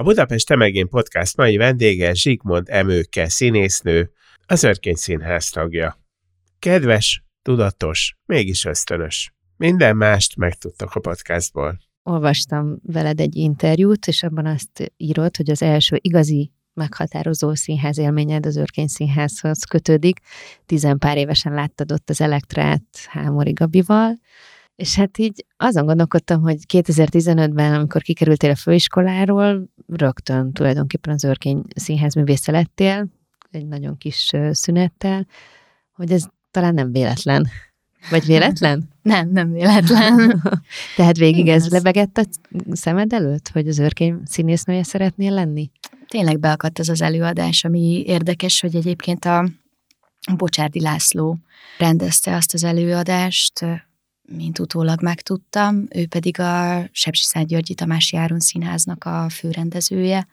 [0.00, 4.10] A Budapest Temegén Podcast mai vendége Zsigmond Emőke színésznő,
[4.46, 5.98] az Örkény Színház tagja.
[6.58, 9.34] Kedves, tudatos, mégis ösztönös.
[9.56, 11.78] Minden mást megtudtak a podcastból.
[12.02, 18.46] Olvastam veled egy interjút, és abban azt írod, hogy az első igazi meghatározó színház élményed
[18.46, 20.18] az Örkény Színházhoz kötődik.
[20.66, 24.18] Tizen pár évesen láttad ott az Elektrát Hámori Gabival,
[24.80, 31.62] és hát így azon gondolkodtam, hogy 2015-ben, amikor kikerültél a főiskoláról, rögtön tulajdonképpen az Örkény
[31.74, 33.08] Színház művésze lettél,
[33.50, 35.26] egy nagyon kis szünettel,
[35.92, 37.48] hogy ez talán nem véletlen.
[38.10, 38.88] Vagy véletlen?
[39.02, 40.42] Nem, nem véletlen.
[40.96, 42.24] Tehát végig ez lebegett a
[42.70, 45.70] szemed előtt, hogy az őrkény színésznője szeretnél lenni?
[46.08, 49.48] Tényleg beakadt az az előadás, ami érdekes, hogy egyébként a
[50.36, 51.38] Bocsárdi László
[51.78, 53.64] rendezte azt az előadást,
[54.36, 60.26] mint utólag megtudtam, ő pedig a Sepsiszent Györgyi Tamás Járon Színháznak a főrendezője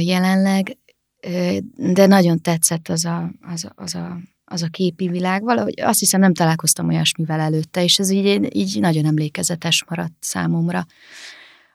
[0.00, 0.76] jelenleg,
[1.76, 5.98] de nagyon tetszett az a, az, a, az a az a képi világ, valahogy azt
[5.98, 10.86] hiszem nem találkoztam olyasmivel előtte, és ez így, így nagyon emlékezetes maradt számomra.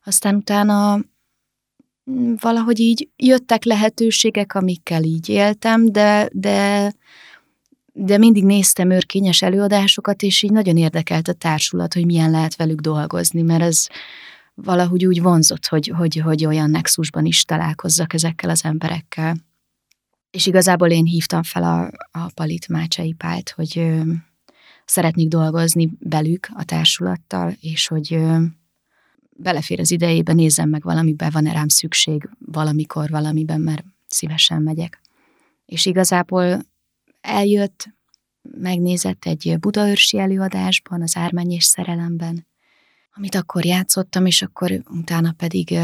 [0.03, 0.99] Aztán utána
[2.39, 6.93] valahogy így jöttek lehetőségek, amikkel így éltem, de, de,
[8.01, 12.79] de mindig néztem őrkényes előadásokat, és így nagyon érdekelt a társulat, hogy milyen lehet velük
[12.79, 13.87] dolgozni, mert ez
[14.53, 19.35] valahogy úgy vonzott, hogy, hogy, hogy olyan nexusban is találkozzak ezekkel az emberekkel.
[20.31, 24.01] És igazából én hívtam fel a, a Palit Mácsai Pált, hogy ö,
[24.85, 28.41] szeretnék dolgozni belük a társulattal, és hogy ö,
[29.29, 35.01] belefér az idejébe, nézzem meg valamiben, van-e rám szükség valamikor valamiben, mert szívesen megyek.
[35.65, 36.67] És igazából
[37.21, 37.93] eljött,
[38.41, 42.47] megnézett egy budaörsi előadásban, az Ármány és Szerelemben,
[43.13, 45.79] amit akkor játszottam, és akkor utána pedig...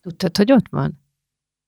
[0.00, 1.00] Tudtad, hogy ott van?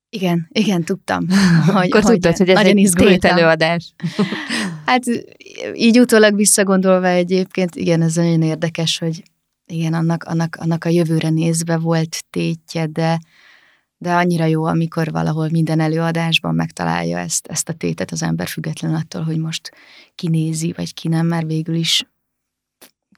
[0.09, 1.27] Igen, igen, tudtam.
[1.67, 3.95] Hogy, Akkor hogy tudtad, hogy ez egy tételőadás.
[4.87, 5.03] hát
[5.75, 9.23] így utólag visszagondolva egyébként, igen, ez nagyon érdekes, hogy
[9.67, 13.21] igen, annak, annak, annak a jövőre nézve volt tétje, de,
[14.03, 18.95] de annyira jó, amikor valahol minden előadásban megtalálja ezt, ezt a tétet az ember független
[18.95, 19.71] attól, hogy most
[20.15, 22.07] kinézi, vagy ki nem, mert végül is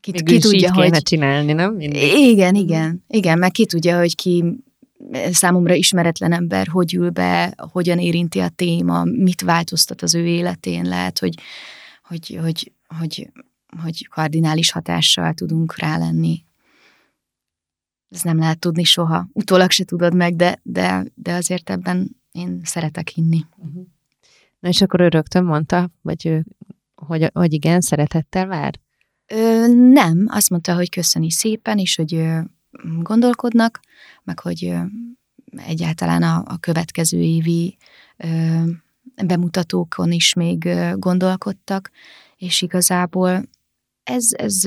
[0.00, 1.03] ki, ki tudja, hogy...
[1.03, 1.75] csinálni, nem?
[1.75, 2.03] Mindig.
[2.03, 4.45] Igen, igen, igen, meg ki tudja, hogy ki
[5.31, 10.84] számomra ismeretlen ember hogy ül be, hogyan érinti a téma, mit változtat az ő életén,
[10.84, 11.34] lehet, hogy,
[12.03, 13.31] hogy, hogy, hogy,
[13.83, 16.45] hogy kardinális hatással tudunk rá lenni.
[18.14, 19.28] Ez nem lehet tudni soha.
[19.32, 23.44] Utólag se tudod meg, de, de, de azért ebben én szeretek hinni.
[23.56, 23.86] Uh-huh.
[24.60, 26.44] Na és akkor ő rögtön mondta, vagy ő,
[26.94, 28.80] hogy, hogy igen, szeretettel vár?
[29.26, 32.26] Ö, nem, azt mondta, hogy köszöni szépen, és hogy
[33.03, 33.80] gondolkodnak,
[34.22, 34.74] meg hogy
[35.56, 37.76] egyáltalán a, a következő évi
[39.26, 41.91] bemutatókon is még gondolkodtak,
[42.36, 43.42] és igazából
[44.03, 44.64] ez, ez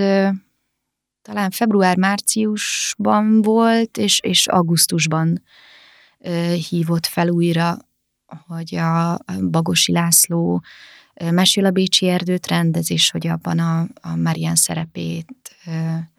[1.28, 5.44] talán február-márciusban volt, és, és augusztusban
[6.70, 7.78] hívott fel újra,
[8.48, 10.64] hogy a Bagosi László
[11.32, 15.56] Mesél a Bécsi erdőt rendez, és hogy abban a, a Marian szerepét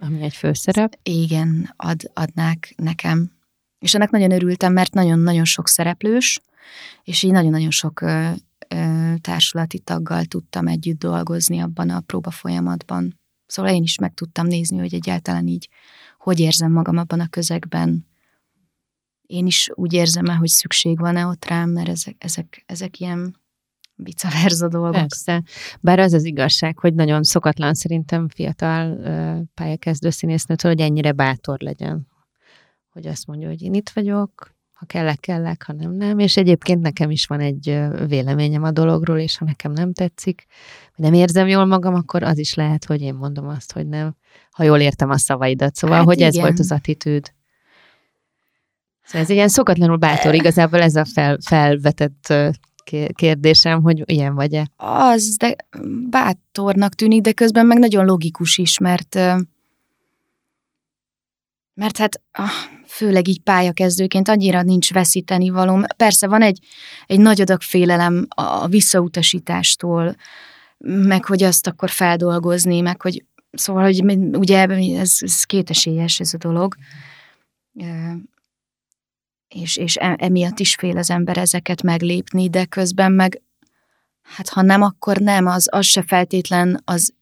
[0.01, 0.99] ami egy főszerep.
[1.03, 3.31] Igen, ad, adnák nekem.
[3.79, 6.41] És ennek nagyon örültem, mert nagyon-nagyon sok szereplős,
[7.03, 8.31] és így nagyon-nagyon sok ö,
[8.69, 13.18] ö, társulati taggal tudtam együtt dolgozni abban a próba folyamatban.
[13.49, 15.69] Szóval én is meg tudtam nézni, hogy egyáltalán így
[16.19, 18.07] hogy érzem magam abban a közegben.
[19.27, 23.37] Én is úgy érzem el, hogy szükség van-e ott rám, mert ezek, ezek, ezek ilyen
[23.95, 24.93] vice versa dolgok.
[24.93, 25.43] Persze.
[25.81, 28.99] Bár az az igazság, hogy nagyon szokatlan szerintem fiatal
[29.55, 32.07] pályakezdő színésznőtől, hogy ennyire bátor legyen.
[32.89, 36.19] Hogy azt mondja, hogy én itt vagyok, ha kellek, kellek, ha nem, nem.
[36.19, 40.47] És egyébként nekem is van egy véleményem a dologról, és ha nekem nem tetszik,
[40.97, 44.17] nem érzem jól magam, akkor az is lehet, hogy én mondom azt, hogy nem,
[44.51, 45.75] ha jól értem a szavaidat.
[45.75, 46.29] Szóval, hát hogy igen.
[46.29, 47.33] ez volt az attitűd.
[49.05, 52.35] Szóval ez ilyen szokatlanul bátor, igazából ez a fel, felvetett
[53.13, 54.71] kérdésem, hogy ilyen vagy-e?
[54.77, 55.57] Az, de
[56.11, 59.15] bátornak tűnik, de közben meg nagyon logikus is, mert
[61.75, 65.83] mert hát ah, főleg így pályakezdőként annyira nincs veszíteni valóm.
[65.97, 66.59] Persze van egy,
[67.07, 70.17] egy nagy adag félelem a visszautasítástól,
[70.79, 74.67] meg hogy azt akkor feldolgozni, meg hogy szóval, hogy ugye
[74.99, 76.75] ez, ez kétesélyes ez a dolog,
[79.49, 83.43] és, és e, emiatt is fél az ember ezeket meglépni, de közben meg,
[84.23, 87.15] hát ha nem, akkor nem, az, az se feltétlen az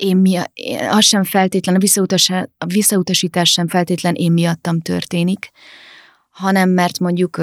[0.00, 0.36] én mi,
[0.90, 5.50] az sem feltétlen, a, visszautas, a visszautasítás sem feltétlen én miattam történik,
[6.30, 7.36] hanem mert mondjuk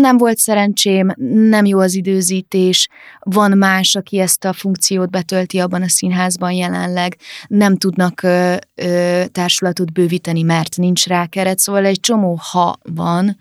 [0.00, 1.14] nem volt szerencsém,
[1.48, 2.88] nem jó az időzítés,
[3.20, 7.16] van más, aki ezt a funkciót betölti abban a színházban jelenleg,
[7.46, 13.36] nem tudnak ö, ö, társulatot bővíteni, mert nincs rá keret, szóval egy csomó ha van,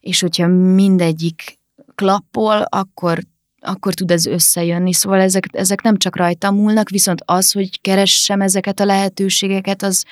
[0.00, 1.58] és hogyha mindegyik
[1.94, 3.18] klappol, akkor
[3.64, 4.92] akkor tud ez összejönni.
[4.92, 10.04] Szóval ezek, ezek nem csak rajta múlnak, viszont az, hogy keressem ezeket a lehetőségeket, az,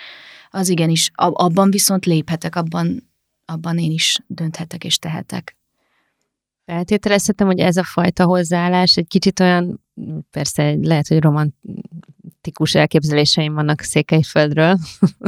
[0.50, 3.10] az igenis, abban viszont léphetek, abban,
[3.44, 5.56] abban én is dönthetek és tehetek.
[6.66, 9.84] Feltételezhetem, hogy ez a fajta hozzáállás egy kicsit olyan,
[10.31, 14.78] persze lehet, hogy romantikus elképzeléseim vannak Székelyföldről,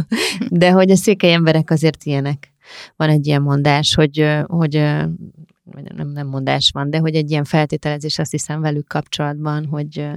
[0.50, 2.52] de hogy a székely emberek azért ilyenek.
[2.96, 4.84] Van egy ilyen mondás, hogy, hogy
[5.64, 10.10] vagy nem, nem mondás van, de hogy egy ilyen feltételezés azt hiszem velük kapcsolatban, hogy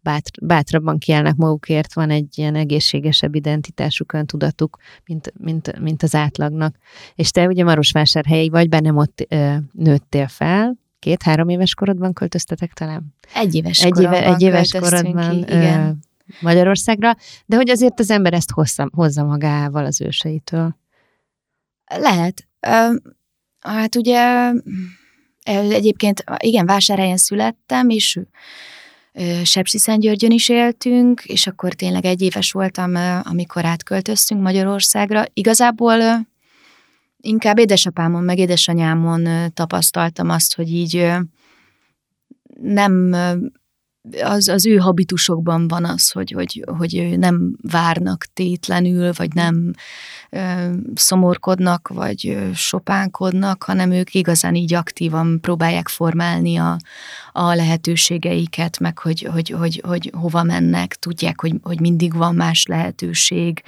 [0.00, 6.76] bátr, bátrabban kiállnak magukért, van egy ilyen egészségesebb identitásuk, öntudatuk, mint, mint, mint az átlagnak.
[7.14, 13.14] És te ugye Marosvásárhelyi vagy, bennem ott ö, nőttél fel, két-három éves korodban költöztetek talán?
[13.34, 15.88] Egy éves egy éve, egy éves korodban ki, igen.
[15.88, 15.92] Ö,
[16.40, 17.16] Magyarországra,
[17.46, 20.76] de hogy azért az ember ezt hozza, hozza magával az őseitől.
[21.96, 22.48] Lehet.
[23.68, 24.50] Hát ugye
[25.44, 28.20] egyébként igen, vásárhelyen születtem, és
[29.44, 35.24] Sepsiszentgyörgyön is éltünk, és akkor tényleg egy éves voltam, amikor átköltöztünk Magyarországra.
[35.32, 36.26] Igazából
[37.20, 41.12] inkább édesapámon, meg édesanyámon tapasztaltam azt, hogy így
[42.60, 43.16] nem
[44.22, 49.72] az, az ő habitusokban van az, hogy, hogy, hogy nem várnak tétlenül, vagy nem
[50.30, 50.40] ö,
[50.94, 56.76] szomorkodnak, vagy sopánkodnak, hanem ők igazán így aktívan próbálják formálni a,
[57.32, 62.66] a lehetőségeiket, meg hogy, hogy, hogy, hogy hova mennek, tudják, hogy, hogy mindig van más
[62.66, 63.62] lehetőség,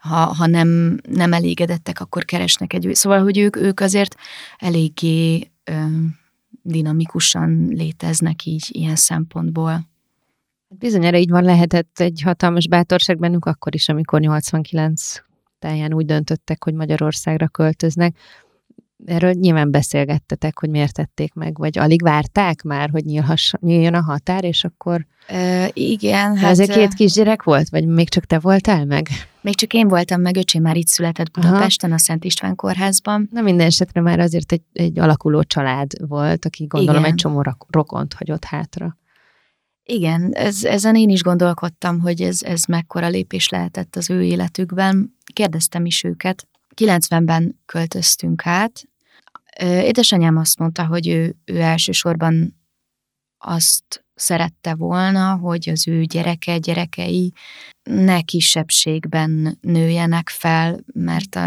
[0.00, 2.90] ha, ha nem, nem elégedettek, akkor keresnek egy...
[2.92, 4.14] Szóval, hogy ők, ők azért
[4.58, 5.50] eléggé...
[5.64, 5.72] Ö,
[6.68, 9.88] dinamikusan léteznek így ilyen szempontból.
[10.68, 15.20] Bizonyára így van, lehetett egy hatalmas bátorság bennünk akkor is, amikor 89
[15.58, 18.16] táján úgy döntöttek, hogy Magyarországra költöznek.
[19.06, 24.02] Erről nyilván beszélgettetek, hogy miért tették meg, vagy alig várták már, hogy nyílhass, nyíljon a
[24.02, 25.06] határ, és akkor...
[25.28, 26.50] Ö, igen, hát...
[26.50, 29.08] Ez egy két kisgyerek volt, vagy még csak te voltál meg?
[29.48, 31.98] Még csak én voltam meg, öcsém már itt született Budapesten, Aha.
[31.98, 33.28] a Szent István kórházban.
[33.32, 37.10] Na minden esetre már azért egy, egy alakuló család volt, aki gondolom Igen.
[37.10, 38.96] egy csomó rokont hagyott hátra.
[39.82, 45.16] Igen, ez, ezen én is gondolkodtam, hogy ez, ez mekkora lépés lehetett az ő életükben.
[45.32, 46.48] Kérdeztem is őket.
[46.76, 48.88] 90-ben költöztünk át.
[49.60, 52.56] Édesanyám azt mondta, hogy ő, ő elsősorban
[53.38, 57.32] azt szerette volna, hogy az ő gyereke, gyerekei
[57.82, 61.38] ne kisebbségben nőjenek fel, mert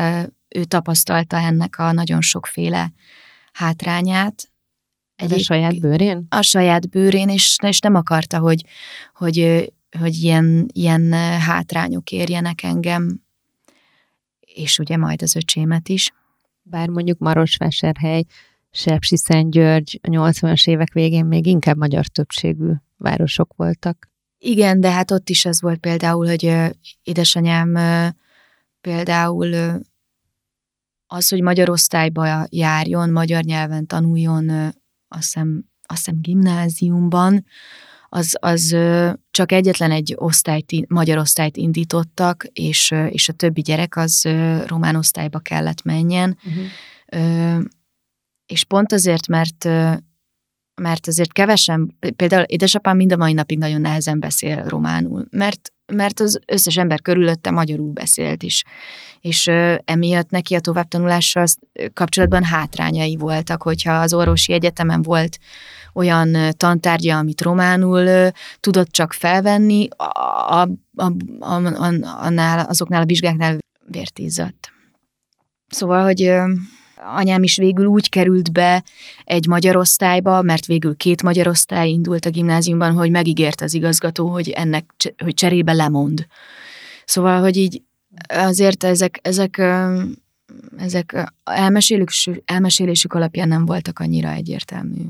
[0.48, 2.94] ő tapasztalta ennek a nagyon sokféle
[3.54, 4.52] hátrányát.
[5.16, 6.26] Egy, a saját bőrén?
[6.30, 8.66] A saját bőrén, és, és nem akarta, hogy,
[9.14, 9.68] hogy,
[10.00, 13.22] hogy ilyen, ilyen hátrányok érjenek engem,
[14.40, 16.12] és ugye majd az öcsémet is.
[16.62, 18.24] Bár mondjuk Marosvásárhely
[18.72, 19.16] Sepsi
[19.50, 24.10] György a 80-as évek végén még inkább magyar többségű városok voltak.
[24.38, 26.54] Igen, de hát ott is az volt például, hogy
[27.04, 27.78] édesanyám
[28.82, 29.82] például
[31.08, 34.50] az, hogy magyar osztályba járjon, magyar nyelven tanuljon,
[35.08, 37.46] azt hiszem, azt hiszem gimnáziumban,
[38.10, 38.78] az, az
[39.32, 44.24] csak egyetlen egy osztályt, magyar osztályt indítottak, és, és a többi gyerek az
[44.66, 46.38] román osztályba kellett menjen.
[46.46, 47.64] Uh-huh
[48.52, 49.68] és pont azért, mert
[50.82, 56.20] mert azért kevesen, például édesapám mind a mai napig nagyon nehezen beszél románul, mert, mert
[56.20, 58.64] az összes ember körülötte magyarul beszélt is,
[59.20, 59.48] és
[59.86, 61.46] emiatt neki a továbbtanulással
[61.94, 65.38] kapcsolatban hátrányai voltak, hogyha az orvosi egyetemen volt
[65.94, 70.04] olyan tantárgya, amit románul tudott csak felvenni, a,
[70.62, 74.72] a, a, a, annál, azoknál a vizsgáknál vértízott.
[75.68, 76.32] Szóval, hogy
[77.04, 78.84] anyám is végül úgy került be
[79.24, 84.28] egy magyar osztályba, mert végül két magyar osztály indult a gimnáziumban, hogy megígért az igazgató,
[84.28, 86.28] hogy ennek hogy cserébe lemond.
[87.06, 87.82] Szóval, hogy így
[88.28, 89.62] azért ezek, ezek,
[90.78, 95.02] ezek elmesélésük, elmesélésük alapján nem voltak annyira egyértelmű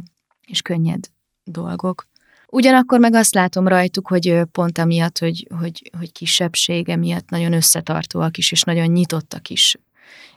[0.45, 1.09] és könnyed
[1.43, 2.09] dolgok.
[2.47, 8.37] Ugyanakkor meg azt látom rajtuk, hogy pont amiatt, hogy, hogy, hogy kisebbsége miatt nagyon összetartóak
[8.37, 9.77] is, és nagyon nyitottak is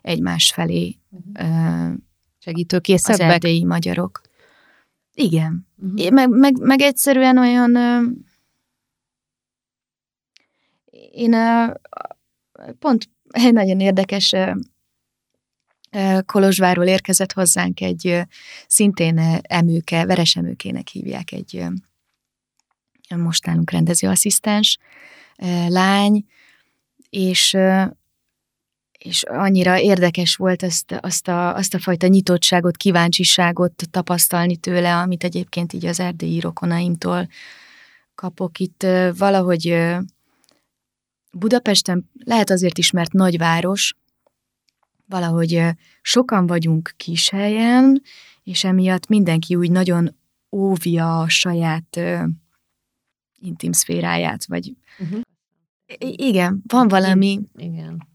[0.03, 0.99] egymás felé
[1.35, 1.97] ö, az
[2.39, 3.31] Segítőkészebbek?
[3.31, 4.21] erdélyi magyarok.
[5.15, 5.67] Igen.
[5.75, 5.97] Mhm.
[5.97, 7.77] É, Meg, meg, meg egyszerűen olyan...
[11.11, 11.35] Én
[12.79, 14.35] pont egy nagyon érdekes
[16.27, 18.21] Kolozsvárról érkezett hozzánk egy
[18.67, 21.65] szintén emőke, veres emőkének hívják egy
[23.17, 24.79] most nálunk rendezőasszisztens
[25.69, 26.27] lány,
[27.11, 27.57] és
[28.99, 35.25] és annyira érdekes volt azt, azt, a, azt a fajta nyitottságot, kíváncsiságot tapasztalni tőle, amit
[35.25, 37.29] egyébként így az erdélyi rokonaimtól
[38.15, 38.87] kapok itt
[39.17, 39.87] valahogy
[41.33, 43.95] Budapesten lehet azért is, mert nagyváros,
[45.07, 45.63] valahogy
[46.03, 48.03] sokan vagyunk kis helyen,
[48.43, 50.17] és emiatt mindenki úgy nagyon
[50.51, 52.01] óvja a saját
[53.41, 54.77] intim szféráját, vagy.
[55.99, 58.13] I- igen, van valami Igen.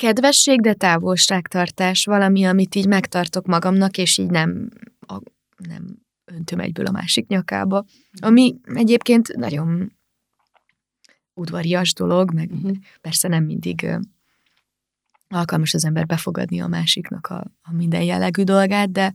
[0.00, 4.68] Kedvesség, de távolságtartás, valami, amit így megtartok magamnak, és így nem,
[5.00, 5.18] a,
[5.56, 5.84] nem
[6.24, 7.84] öntöm egyből a másik nyakába.
[8.20, 9.92] Ami egyébként nagyon
[11.34, 12.70] udvarias dolog, meg Mhm.
[13.00, 13.86] persze nem mindig
[15.28, 19.14] alkalmas az ember befogadni a másiknak a, a minden jellegű dolgát, de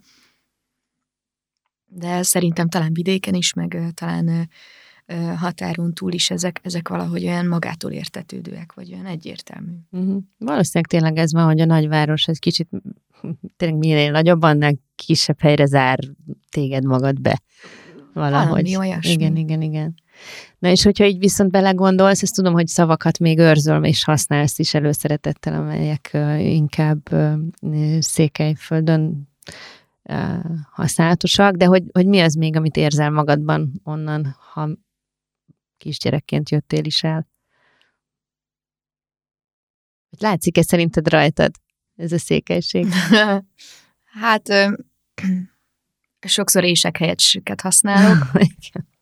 [1.87, 4.49] de szerintem talán vidéken is, meg talán
[5.35, 9.73] határon túl is ezek, ezek valahogy olyan magától értetődőek, vagy olyan egyértelmű.
[9.91, 10.23] Uh-huh.
[10.37, 12.69] Valószínűleg tényleg ez van, hogy a nagyváros egy kicsit
[13.57, 15.99] tényleg minél nagyobb, annál kisebb helyre zár
[16.49, 17.41] téged magad be.
[18.13, 18.47] Valahogy.
[18.47, 19.11] Valami olyasmi.
[19.11, 19.93] Igen, igen, igen.
[20.59, 24.73] Na és hogyha így viszont belegondolsz, ezt tudom, hogy szavakat még őrzöl és használsz is
[24.73, 27.09] előszeretettel, amelyek inkább
[27.99, 29.29] Székelyföldön
[30.71, 34.69] használatosak, de hogy, hogy mi az még, amit érzel magadban onnan, ha
[35.77, 37.27] kisgyerekként jöttél is el?
[40.19, 41.51] Látszik-e szerinted rajtad
[41.95, 42.87] ez a székelység?
[44.21, 44.71] hát ö,
[46.27, 48.31] sokszor ések helyett süket használok,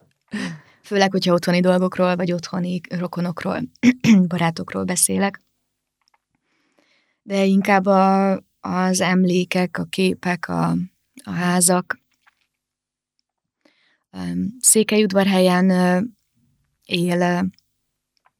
[0.84, 3.60] főleg, hogyha otthoni dolgokról, vagy otthoni rokonokról,
[4.28, 5.42] barátokról beszélek.
[7.22, 10.76] De inkább a, az emlékek, a képek, a,
[11.24, 12.02] a házak.
[14.60, 15.70] Székelyudvarhelyen
[16.86, 17.50] él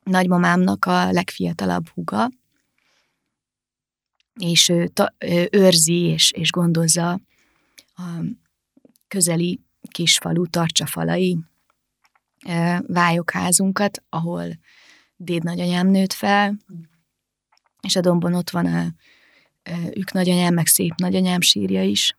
[0.04, 2.30] nagymamámnak a legfiatalabb húga,
[4.40, 7.20] és ő ta, ő őrzi és, és gondozza
[7.96, 8.02] a
[9.08, 9.60] közeli
[9.92, 11.38] kisfalu tartsafalai
[12.80, 14.46] vályokházunkat, ahol
[15.16, 16.58] déd nagyanyám nőtt fel,
[17.82, 18.94] és a dombon ott van a
[19.94, 22.18] ők nagyanyám, meg szép nagyanyám sírja is.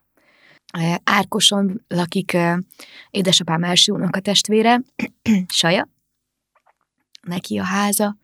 [1.05, 2.37] Árkoson lakik
[3.11, 4.81] édesapám első unokatestvére,
[5.49, 5.89] Saja,
[7.27, 8.17] neki a háza,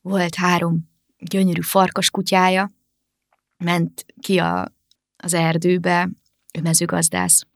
[0.00, 2.70] volt három gyönyörű farkas kutyája,
[3.56, 4.68] ment ki a,
[5.16, 6.08] az erdőbe,
[6.58, 7.46] ő mezőgazdász,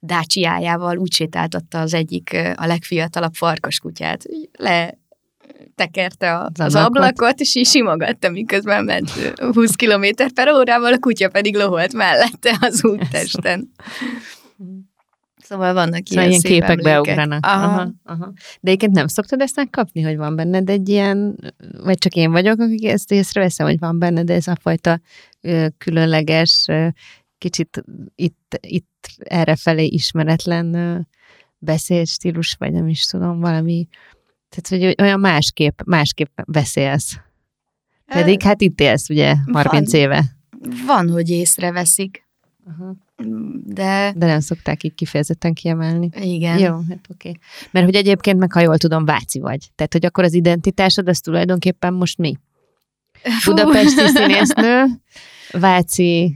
[0.00, 4.98] dácsiájával úgy sétáltatta az egyik, a legfiatalabb farkaskutyát, le
[5.74, 6.96] tekerte a, Az az ablakot.
[6.96, 11.92] ablakot, és így simogatta, miközben ment ö, 20 km per órával, a kutya pedig loholt
[11.92, 13.70] mellette az úttesten.
[15.48, 17.46] Szóval vannak Szóval ilyen ilyen képek beugranak.
[17.46, 17.64] Aha.
[17.64, 18.32] Aha, aha.
[18.60, 21.36] De egyébként nem szoktad ezt megkapni, hogy van benned egy ilyen,
[21.82, 25.00] vagy csak én vagyok, akik ezt észreveszem, hogy van benned ez a fajta
[25.78, 26.68] különleges,
[27.38, 30.98] kicsit itt, itt errefelé ismeretlen ö,
[31.58, 33.88] beszédstílus, vagy nem is tudom, valami,
[34.48, 37.18] tehát hogy olyan másképp, másképp beszélsz.
[38.06, 40.00] Pedig hát itt élsz, ugye, 30 Van.
[40.00, 40.24] éve.
[40.86, 42.27] Van, hogy észreveszik,
[42.68, 42.94] Aha.
[43.64, 46.08] de De nem szokták így kifejezetten kiemelni.
[46.20, 46.58] igen.
[46.58, 47.32] Jó, hát oké.
[47.70, 49.70] Mert hogy egyébként meg, ha jól tudom, Váci vagy.
[49.74, 52.38] Tehát, hogy akkor az identitásod az tulajdonképpen most mi?
[53.40, 53.50] Fú.
[53.50, 54.84] Budapesti színésznő,
[55.50, 56.34] Váci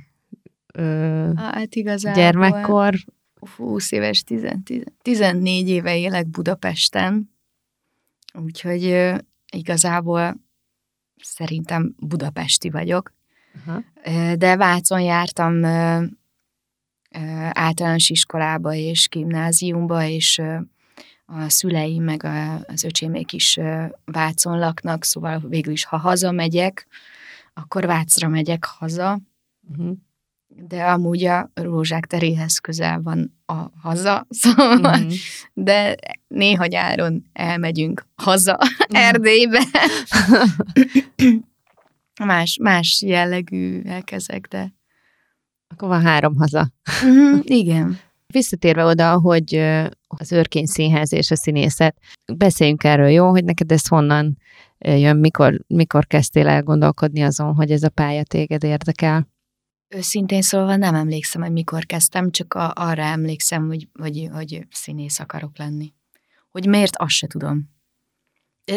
[0.74, 2.94] ö, Hát igazából gyermekkor,
[3.56, 7.30] 20 éves, 10, 10, 14 éve élek Budapesten,
[8.34, 9.14] úgyhogy ö,
[9.56, 10.40] igazából
[11.22, 13.12] szerintem budapesti vagyok.
[13.66, 13.82] Aha.
[14.36, 15.62] De Vácon jártam
[17.50, 20.42] általános iskolába és gimnáziumba, és
[21.26, 22.26] a szüleim meg
[22.66, 23.58] az öcsémék is
[24.04, 26.86] Vácon laknak, szóval végül is, ha hazamegyek,
[27.54, 29.20] akkor Vácra megyek haza,
[29.70, 29.96] uh-huh.
[30.48, 35.08] de amúgy a Rózsák teréhez közel van a haza, szóval, mm.
[35.52, 35.96] de
[36.28, 38.96] néha nyáron elmegyünk haza mm.
[38.96, 39.62] Erdélybe.
[42.24, 44.72] más, más jellegű elkezek, de...
[45.72, 46.70] Akkor van három haza.
[47.04, 47.98] Mm, igen.
[48.26, 49.54] Visszatérve oda, hogy
[50.06, 51.96] az őrkény színház és a színészet,
[52.36, 54.38] beszéljünk erről, jó, hogy neked ez honnan
[54.78, 59.28] jön, mikor, mikor kezdtél el gondolkodni azon, hogy ez a pálya téged érdekel?
[59.88, 65.20] Őszintén szólva nem emlékszem, hogy mikor kezdtem, csak a, arra emlékszem, hogy, hogy, hogy színész
[65.20, 65.94] akarok lenni.
[66.50, 67.70] Hogy miért, azt se tudom.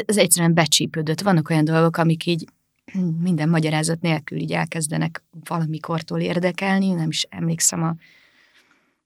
[0.06, 1.22] Ez egyszerűen becsípődött.
[1.22, 2.46] Vannak olyan dolgok, amik így
[3.20, 7.96] minden magyarázat nélkül így elkezdenek valamikortól érdekelni, nem is emlékszem a,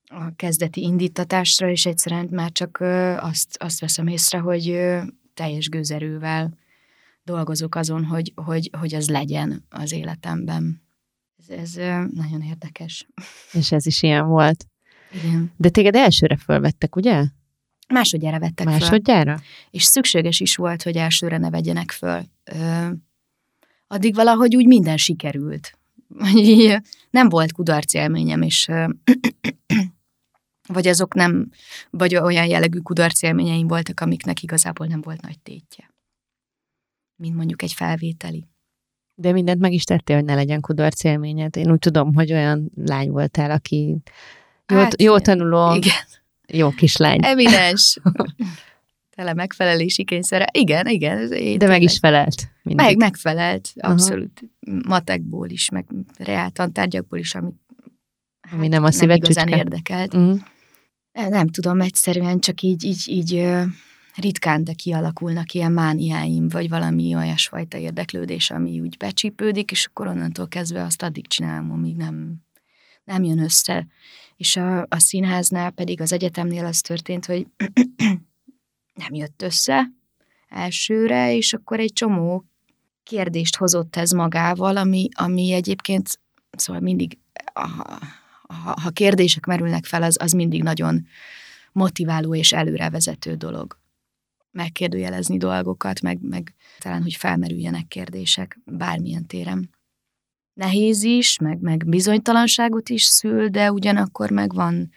[0.06, 2.78] a kezdeti indítatásra, és egyszerűen már csak
[3.20, 4.90] azt, azt veszem észre, hogy
[5.34, 6.58] teljes gőzerővel
[7.24, 10.82] dolgozok azon, hogy, hogy, hogy az legyen az életemben.
[11.38, 11.74] Ez, ez
[12.14, 13.08] nagyon érdekes.
[13.52, 14.66] És ez is ilyen volt.
[15.14, 15.52] Igen.
[15.58, 17.26] De téged elsőre fölvettek, ugye?
[17.88, 19.38] Másodjára vettek Másodjára?
[19.38, 19.46] föl.
[19.70, 22.24] És szükséges is volt, hogy elsőre ne vegyenek föl.
[23.92, 25.78] Addig valahogy úgy minden sikerült.
[27.10, 28.70] nem volt kudarc élményem, és
[30.74, 31.50] vagy azok nem,
[31.90, 35.94] vagy olyan jellegű kudarc élményeim voltak, amiknek igazából nem volt nagy tétje.
[37.16, 38.48] Mint mondjuk egy felvételi.
[39.16, 41.56] De mindent meg is tettél, hogy ne legyen kudarc élményed.
[41.56, 43.98] Én úgy tudom, hogy olyan lány voltál, aki
[44.68, 45.94] jó, hát, jó tanuló, igen.
[46.48, 47.20] jó kislány.
[47.22, 47.98] Evidens.
[49.20, 50.48] Tele megfelelési kényszere.
[50.52, 51.32] Igen, igen.
[51.32, 52.52] Én De meg is felelt.
[52.64, 52.86] Mindig.
[52.86, 54.42] Meg, megfelelt, abszolút.
[54.68, 54.80] Aha.
[54.88, 55.86] Matekból is, meg
[56.18, 57.52] reáltantárgyakból is, ami,
[58.42, 60.14] hát, ami nem a szívet igazán érdekelt.
[60.14, 60.40] Uh-huh.
[61.30, 63.48] Nem tudom, egyszerűen csak így, így, így
[64.16, 70.48] ritkán, de kialakulnak ilyen mániáim, vagy valami olyasfajta érdeklődés, ami úgy becsípődik, és akkor onnantól
[70.48, 72.36] kezdve azt addig csinálom, amíg nem,
[73.04, 73.88] nem jön össze.
[74.36, 77.48] És a, a színháznál pedig az egyetemnél az történt, hogy
[79.00, 79.92] nem jött össze
[80.48, 82.46] elsőre, és akkor egy csomó
[83.04, 86.20] kérdést hozott ez magával, ami, ami egyébként,
[86.52, 87.18] szóval mindig,
[87.54, 88.00] ha,
[88.82, 91.06] ha kérdések merülnek fel, az, az mindig nagyon
[91.72, 93.78] motiváló és előrevezető dolog
[94.52, 99.70] megkérdőjelezni dolgokat, meg, meg talán, hogy felmerüljenek kérdések bármilyen téren.
[100.54, 104.92] Nehéz is, meg, meg bizonytalanságot is szül, de ugyanakkor meg van,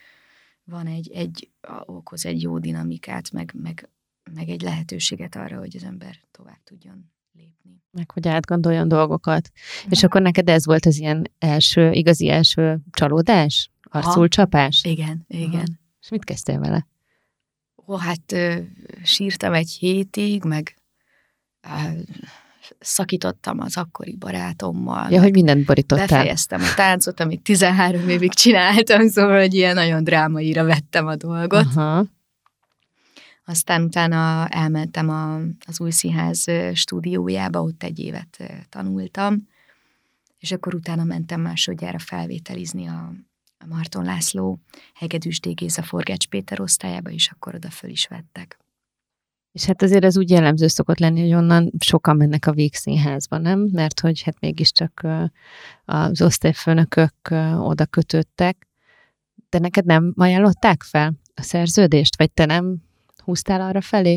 [0.65, 1.51] van egy, egy,
[1.87, 3.89] okoz egy jó dinamikát, meg, meg,
[4.35, 7.83] meg egy lehetőséget arra, hogy az ember tovább tudjon lépni.
[7.91, 9.51] Meg hogy átgondoljon dolgokat.
[9.87, 9.91] Mm.
[9.91, 13.71] És akkor neked ez volt az ilyen első, igazi első csalódás?
[13.83, 14.85] Arcul csapás?
[14.85, 15.55] Igen, igen.
[15.55, 15.65] Aha.
[16.01, 16.87] És mit kezdtél vele?
[17.87, 18.35] ó, hát
[19.03, 20.77] sírtam egy hétig, meg
[22.79, 25.11] szakítottam az akkori barátommal.
[25.11, 26.07] Ja, hogy mindent borítottál.
[26.07, 31.67] Befejeztem a táncot, amit 13 évig csináltam, szóval hogy ilyen nagyon drámaira vettem a dolgot.
[31.75, 32.05] Aha.
[33.45, 39.49] Aztán utána elmentem a, az új színház stúdiójába, ott egy évet tanultam,
[40.39, 43.13] és akkor utána mentem másodjára felvételizni a,
[43.59, 44.59] a Marton László,
[44.95, 45.55] Hegedűs D.
[45.55, 48.59] Géza Forgács Péter osztályába, és akkor oda föl is vettek.
[49.53, 53.69] És hát azért ez úgy jellemző szokott lenni, hogy onnan sokan mennek a végszínházba, nem?
[53.73, 55.07] Mert hogy hát mégiscsak
[55.85, 57.15] az osztályfőnökök
[57.57, 58.69] oda kötődtek,
[59.49, 62.83] de neked nem ajánlották fel a szerződést, vagy te nem
[63.25, 64.17] húztál arra felé?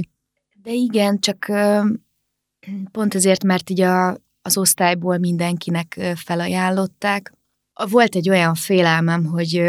[0.64, 1.52] De igen, csak
[2.92, 7.34] pont ezért, mert így a, az osztályból mindenkinek felajánlották,
[7.90, 9.62] volt egy olyan félelmem, hogy,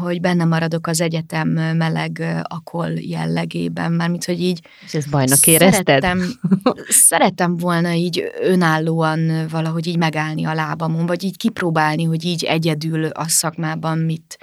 [0.00, 4.60] hogy benne maradok az egyetem meleg akol jellegében, mármint, hogy így...
[4.84, 5.86] És ezt bajnak érezted?
[5.86, 6.32] Szerettem,
[6.88, 13.04] szerettem volna így önállóan valahogy így megállni a lábamon, vagy így kipróbálni, hogy így egyedül
[13.04, 14.38] a szakmában mit,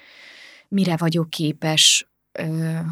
[0.68, 2.08] mire vagyok képes,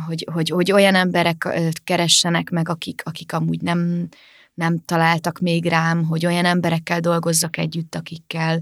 [0.07, 1.47] hogy, hogy, hogy olyan emberek
[1.83, 4.07] keressenek meg, akik, akik amúgy nem,
[4.53, 8.61] nem találtak még rám, hogy olyan emberekkel dolgozzak együtt, akikkel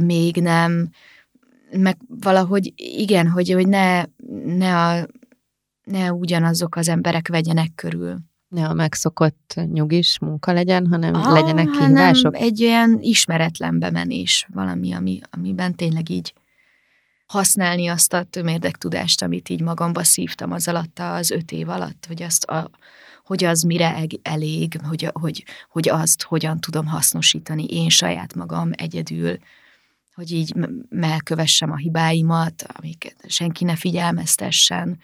[0.00, 0.90] még nem,
[1.70, 4.04] meg valahogy igen, hogy, hogy ne,
[4.44, 5.06] ne, a,
[5.84, 8.18] ne ugyanazok az emberek vegyenek körül.
[8.48, 12.34] Ne a megszokott nyugis munka legyen, hanem ah, legyenek kihívások.
[12.34, 16.32] Hanem egy olyan ismeretlen bemenés, valami, ami, amiben tényleg így
[17.26, 22.04] használni azt a tömérdek tudást, amit így magamba szívtam az alatt, az öt év alatt,
[22.06, 22.70] hogy azt a,
[23.24, 29.38] hogy az mire elég, hogy, hogy, hogy azt hogyan tudom hasznosítani én saját magam egyedül,
[30.14, 30.54] hogy így
[30.88, 34.98] megkövessem a hibáimat, amiket senki ne figyelmeztessen.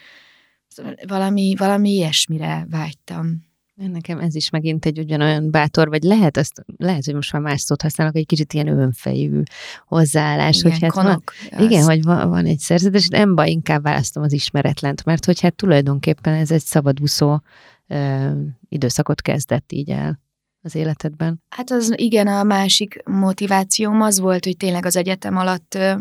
[0.68, 3.51] Szóval valami, valami ilyesmire vágytam.
[3.74, 7.60] Nekem ez is megint egy ugyanolyan bátor, vagy lehet, azt, lehet, hogy most már más
[7.60, 9.42] szót használok, egy kicsit ilyen önfejű
[9.86, 10.58] hozzáállás.
[10.58, 13.82] Igen, hogy hát konok, van, igen, hogy van, van egy szerződés, de nem baj, inkább
[13.82, 17.40] választom az ismeretlent, mert hogy hát tulajdonképpen ez egy szabadúszó
[17.86, 18.30] ö,
[18.68, 20.20] időszakot kezdett így el
[20.62, 21.42] az életedben.
[21.48, 25.94] Hát az igen, a másik motivációm az volt, hogy tényleg az egyetem alatt ö,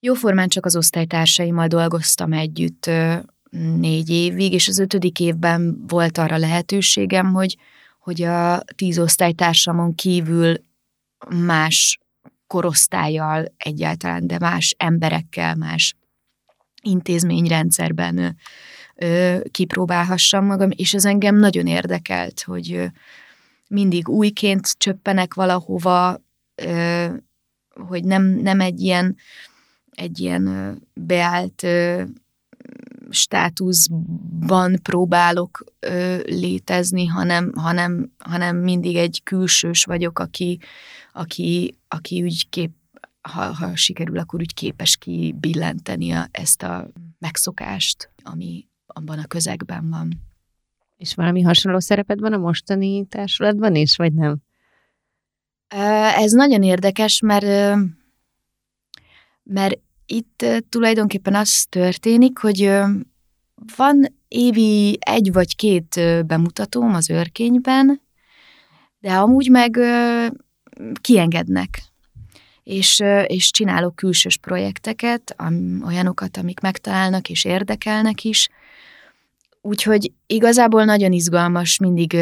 [0.00, 3.16] jóformán csak az osztálytársaimmal dolgoztam együtt ö,
[3.50, 7.56] négy évig, és az ötödik évben volt arra lehetőségem, hogy,
[7.98, 10.54] hogy a tíz osztálytársamon kívül
[11.28, 11.98] más
[12.46, 15.96] korosztályjal egyáltalán, de más emberekkel, más
[16.82, 18.36] intézményrendszerben
[18.94, 22.90] ö, kipróbálhassam magam, és ez engem nagyon érdekelt, hogy
[23.68, 26.22] mindig újként csöppenek valahova,
[26.54, 27.06] ö,
[27.86, 29.16] hogy nem, nem egy ilyen,
[29.90, 31.66] egy ilyen beállt
[33.10, 40.58] státuszban próbálok ö, létezni, hanem, hanem, hanem mindig egy külsős vagyok, aki,
[41.12, 42.70] aki, aki úgy kép,
[43.20, 49.90] ha, ha sikerül, akkor úgy képes kibillenteni a, ezt a megszokást, ami abban a közegben
[49.90, 50.26] van.
[50.96, 54.36] És valami hasonló szereped van a mostani társulatban is, vagy nem?
[56.16, 57.76] Ez nagyon érdekes, mert,
[59.42, 59.78] mert
[60.10, 62.70] itt tulajdonképpen az történik, hogy
[63.76, 68.00] van évi egy vagy két bemutatóm az őrkényben,
[69.00, 69.78] de amúgy meg
[71.00, 71.82] kiengednek.
[72.62, 75.36] És, és csinálok külsős projekteket,
[75.84, 78.48] olyanokat, amik megtalálnak és érdekelnek is.
[79.60, 82.16] Úgyhogy igazából nagyon izgalmas mindig,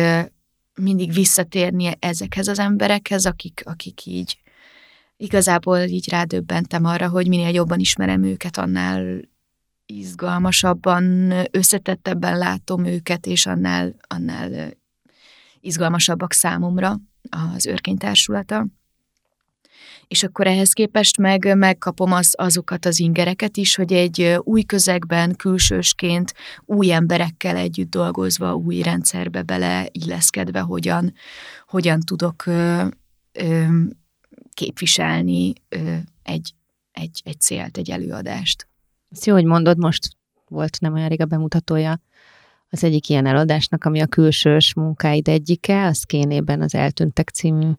[0.74, 4.38] mindig visszatérni ezekhez az emberekhez, akik, akik így
[5.16, 9.20] igazából így rádöbbentem arra, hogy minél jobban ismerem őket, annál
[9.86, 14.70] izgalmasabban, összetettebben látom őket, és annál, annál
[15.60, 17.00] izgalmasabbak számomra
[17.54, 18.66] az őrkénytársulata.
[20.08, 25.36] És akkor ehhez képest meg megkapom az, azokat az ingereket is, hogy egy új közegben,
[25.36, 31.12] külsősként, új emberekkel együtt dolgozva, új rendszerbe beleilleszkedve, hogyan,
[31.66, 32.86] hogyan tudok ö,
[33.32, 33.66] ö,
[34.56, 35.52] képviselni
[36.22, 36.54] egy,
[36.92, 38.68] egy, egy célt, egy előadást.
[39.10, 40.08] Ezt jó, hogy mondod, most
[40.48, 42.00] volt nem olyan rég a bemutatója
[42.70, 47.70] az egyik ilyen előadásnak, ami a külsős munkáid egyike, az Kénében az Eltűntek című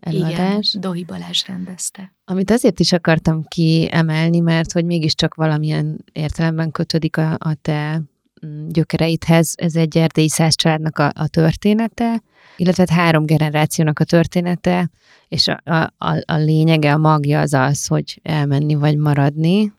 [0.00, 0.68] előadás.
[0.68, 2.14] Igen, Dohi Balázs rendezte.
[2.24, 8.02] Amit azért is akartam kiemelni, mert hogy mégiscsak valamilyen értelemben kötődik a, a te
[8.46, 9.54] mm, gyökereidhez.
[9.56, 12.22] Ez egy erdélyi száz családnak a, a története,
[12.56, 14.90] illetve hát három generációnak a története,
[15.28, 19.72] és a, a, a lényege, a magja az az, hogy elmenni vagy maradni,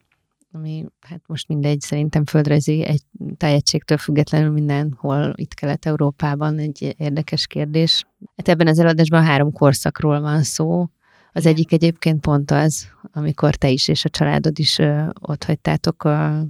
[0.52, 3.02] ami hát most mindegy, szerintem földrajzi egy
[3.38, 8.06] tájegységtől függetlenül mindenhol itt Kelet-Európában egy érdekes kérdés.
[8.36, 10.88] Hát ebben az előadásban három korszakról van szó.
[11.34, 14.80] Az egyik egyébként pont az, amikor te is és a családod is
[15.22, 16.46] ott hagytátok a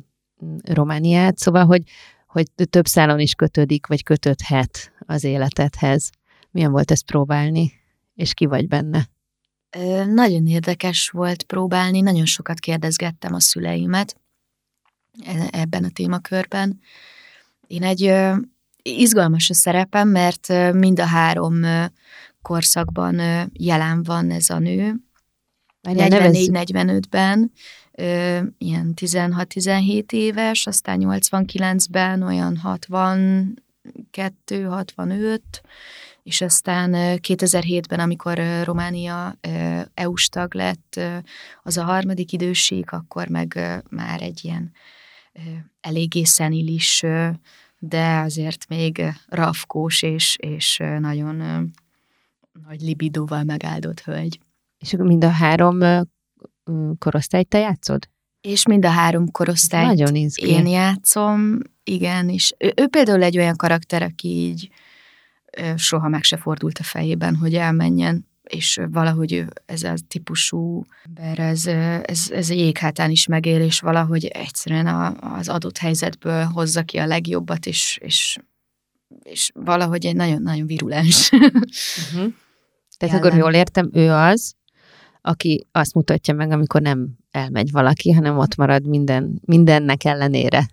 [0.63, 1.83] Romániát, szóval, hogy,
[2.27, 6.09] hogy több szálon is kötődik, vagy kötődhet az életedhez.
[6.57, 7.73] Milyen volt ezt próbálni,
[8.15, 9.09] és ki vagy benne?
[10.05, 14.15] Nagyon érdekes volt próbálni, nagyon sokat kérdezgettem a szüleimet
[15.25, 16.79] e, ebben a témakörben.
[17.67, 18.13] Én egy
[18.81, 21.61] izgalmas a szerepem, mert mind a három
[22.41, 23.21] korszakban
[23.53, 24.95] jelen van ez a nő.
[25.83, 27.51] 44-45-ben,
[28.57, 35.39] ilyen 16-17 éves, aztán 89-ben olyan 62-65,
[36.27, 39.39] és aztán 2007-ben, amikor Románia
[39.93, 40.99] EU-s tag lett,
[41.63, 44.71] az a harmadik időség, akkor meg már egy ilyen
[45.79, 47.03] eléggé szenilis,
[47.79, 51.35] de azért még rafkós és, és nagyon
[52.67, 54.39] nagy libidóval megáldott hölgy.
[54.77, 55.79] És mind a három
[56.99, 58.09] korosztályt te játszod?
[58.41, 63.55] És mind a három korosztályt Nagyon én játszom, igen, és ő, ő például egy olyan
[63.55, 64.69] karakter, aki így
[65.75, 71.65] soha meg se fordult a fejében, hogy elmenjen, és valahogy ez a típusú ember, ez,
[72.05, 76.97] ez, ez a jéghátán is megél, és valahogy egyszerűen a, az adott helyzetből hozza ki
[76.97, 78.37] a legjobbat, és, és,
[79.23, 81.31] és valahogy egy nagyon-nagyon virulens.
[81.31, 82.33] Uh-huh.
[82.97, 84.53] Tehát akkor jól értem, ő az,
[85.21, 90.67] aki azt mutatja meg, amikor nem elmegy valaki, hanem ott marad minden, mindennek ellenére.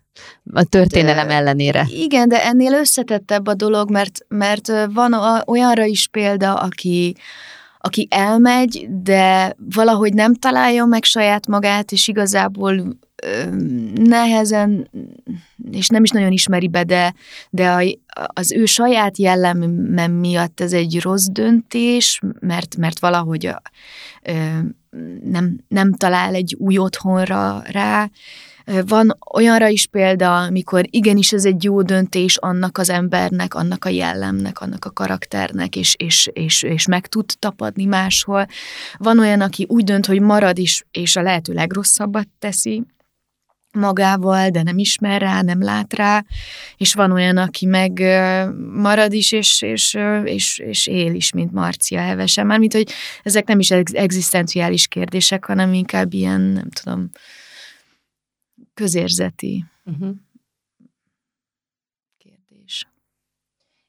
[0.53, 1.87] A történelem de, ellenére.
[1.88, 5.14] Igen, de ennél összetettebb a dolog, mert, mert van
[5.46, 7.16] olyanra is példa, aki,
[7.79, 12.96] aki elmegy, de valahogy nem találja meg saját magát, és igazából
[13.94, 14.90] nehezen,
[15.70, 17.14] és nem is nagyon ismeri be, de,
[17.50, 23.62] de a, az ő saját jelleme miatt ez egy rossz döntés, mert, mert valahogy a,
[25.24, 28.11] nem, nem talál egy új otthonra rá,
[28.64, 33.88] van olyanra is példa, amikor igenis ez egy jó döntés annak az embernek, annak a
[33.88, 38.46] jellemnek, annak a karakternek, és, és, és, és meg tud tapadni máshol.
[38.96, 42.85] Van olyan, aki úgy dönt, hogy marad is, és a lehető legrosszabbat teszi,
[43.74, 46.24] magával, de nem ismer rá, nem lát rá,
[46.77, 48.03] és van olyan, aki meg
[48.72, 52.46] marad is, és, és, és, és él is, mint Marcia hevesen.
[52.46, 52.90] Mármint, hogy
[53.22, 57.11] ezek nem is egzisztenciális kérdések, hanem inkább ilyen, nem tudom,
[58.74, 60.14] közérzeti uh-huh.
[62.18, 62.88] kérdés.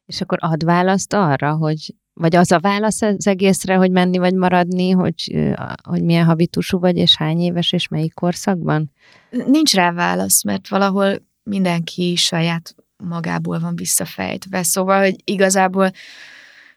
[0.05, 4.33] És akkor ad választ arra, hogy vagy az a válasz az egészre, hogy menni vagy
[4.33, 8.91] maradni, hogy, hogy milyen habitusú vagy, és hány éves, és melyik korszakban?
[9.29, 14.63] Nincs rá válasz, mert valahol mindenki saját magából van visszafejtve.
[14.63, 15.91] Szóval, hogy igazából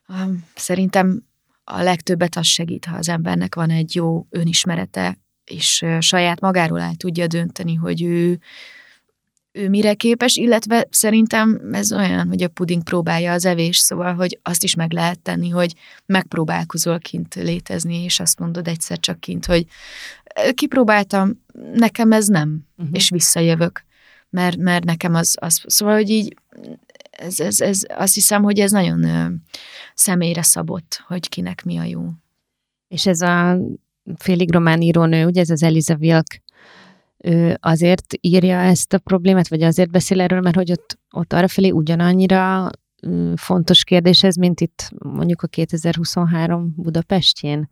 [0.09, 1.25] um, szerintem
[1.65, 5.19] a legtöbbet az segít, ha az embernek van egy jó önismerete,
[5.49, 8.39] és saját magáról el tudja dönteni, hogy ő,
[9.53, 14.39] ő mire képes, illetve szerintem ez olyan, hogy a puding próbálja az evés, szóval, hogy
[14.43, 15.75] azt is meg lehet tenni, hogy
[16.07, 19.67] megpróbálkozol kint létezni, és azt mondod egyszer csak kint, hogy
[20.53, 22.95] kipróbáltam, nekem ez nem, uh-huh.
[22.97, 23.85] és visszajövök,
[24.31, 26.37] mert, mert nekem az, az, szóval, hogy így
[27.11, 29.27] ez, ez, ez, azt hiszem, hogy ez nagyon ö,
[29.95, 32.09] személyre szabott, hogy kinek mi a jó.
[32.89, 33.59] És ez a
[34.17, 36.43] félig román írónő, ugye ez az Eliza Wilk,
[37.19, 41.71] ő azért írja ezt a problémát, vagy azért beszél erről, mert hogy ott, ott arrafelé
[41.71, 42.71] ugyanannyira
[43.37, 47.69] fontos kérdés ez, mint itt mondjuk a 2023 Budapestjén?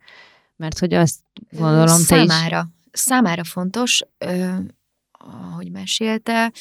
[0.55, 1.19] Mert hogy azt
[1.49, 3.01] gondolom, számára, te is...
[3.01, 4.53] Számára fontos, ö,
[5.11, 6.51] ahogy mesélte.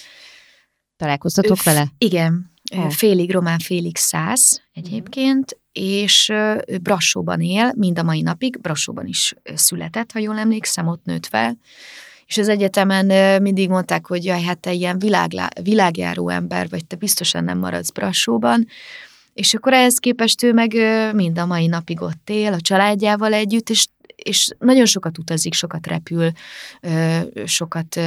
[0.97, 1.93] Találkoztatok vele?
[1.99, 2.55] Igen.
[2.79, 2.91] Oh.
[2.91, 6.29] Félig román, félig száz egyébként, és
[6.67, 11.27] ő Brassóban él, mind a mai napig, Brassóban is született, ha jól emlékszem, ott nőtt
[11.27, 11.59] fel,
[12.27, 16.97] és az egyetemen mindig mondták, hogy jaj, hát te ilyen világlá, világjáró ember vagy, te
[16.97, 18.67] biztosan nem maradsz Brassóban,
[19.33, 20.75] és akkor ehhez képest ő meg
[21.15, 23.87] mind a mai napig ott él, a családjával együtt, és,
[24.17, 26.31] és nagyon sokat utazik, sokat repül,
[27.45, 28.01] sokat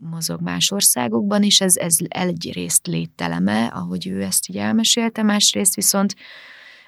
[0.00, 6.14] mozog más országokban is, ez, ez egyrészt létteleme, ahogy ő ezt így elmesélte, másrészt viszont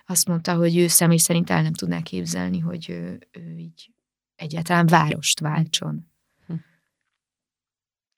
[0.06, 3.90] azt mondta, hogy ő személy szerint el nem tudná képzelni, hogy ő, ő így
[4.37, 6.06] egyáltalán várost váltson.
[6.46, 6.54] Hm.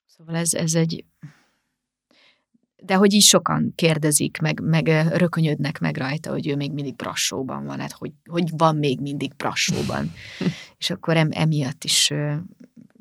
[0.05, 1.05] Szóval ez, ez egy...
[2.83, 7.65] De hogy így sokan kérdezik, meg, meg rökönyödnek meg rajta, hogy ő még mindig Brassóban
[7.65, 10.11] van, hát hogy, hogy van még mindig Brassóban.
[10.79, 12.13] És akkor em, emiatt is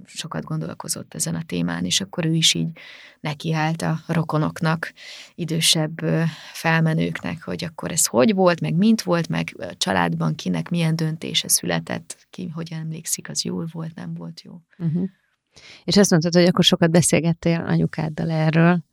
[0.06, 2.68] sokat gondolkozott ezen a témán, és akkor ő is így
[3.20, 4.92] nekiállt a rokonoknak,
[5.34, 6.00] idősebb
[6.52, 11.48] felmenőknek, hogy akkor ez hogy volt, meg mint volt, meg a családban kinek milyen döntése
[11.48, 14.60] született, ki hogy emlékszik, az jól volt, nem volt jó.
[14.78, 15.08] Uh-huh.
[15.84, 18.84] És azt mondtad, hogy akkor sokat beszélgettél anyukáddal erről,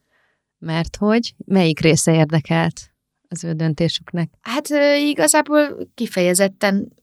[0.58, 2.94] mert hogy melyik része érdekelt
[3.28, 4.30] az ő döntésüknek?
[4.42, 6.94] Hát igazából kifejezetten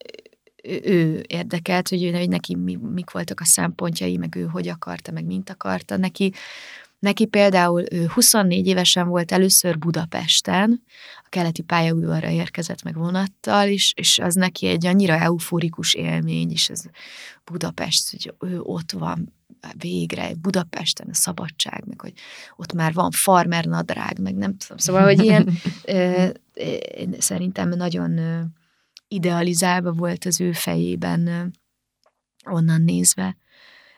[0.64, 5.12] ő érdekelt, hogy, ő, hogy neki mi, mik voltak a szempontjai, meg ő hogy akarta,
[5.12, 5.96] meg mint akarta.
[5.96, 6.32] Neki,
[6.98, 10.82] neki például ő 24 évesen volt először Budapesten,
[11.24, 16.68] a keleti pályaudvarra érkezett meg vonattal, és, és az neki egy annyira euforikus élmény, és
[16.68, 16.82] ez
[17.44, 19.32] Budapest, hogy ő ott van
[19.78, 22.12] végre, Budapesten a szabadság, meg hogy
[22.56, 24.76] ott már van farmer nadrág, meg nem tudom.
[24.76, 25.48] Szóval, hogy ilyen
[25.84, 26.74] ö, ö,
[27.18, 28.18] szerintem nagyon
[29.12, 31.52] idealizálva volt az ő fejében
[32.44, 33.36] onnan nézve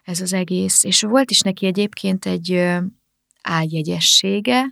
[0.03, 0.85] ez az egész.
[0.85, 2.68] És volt is neki egyébként egy
[3.42, 4.64] ágyegyessége,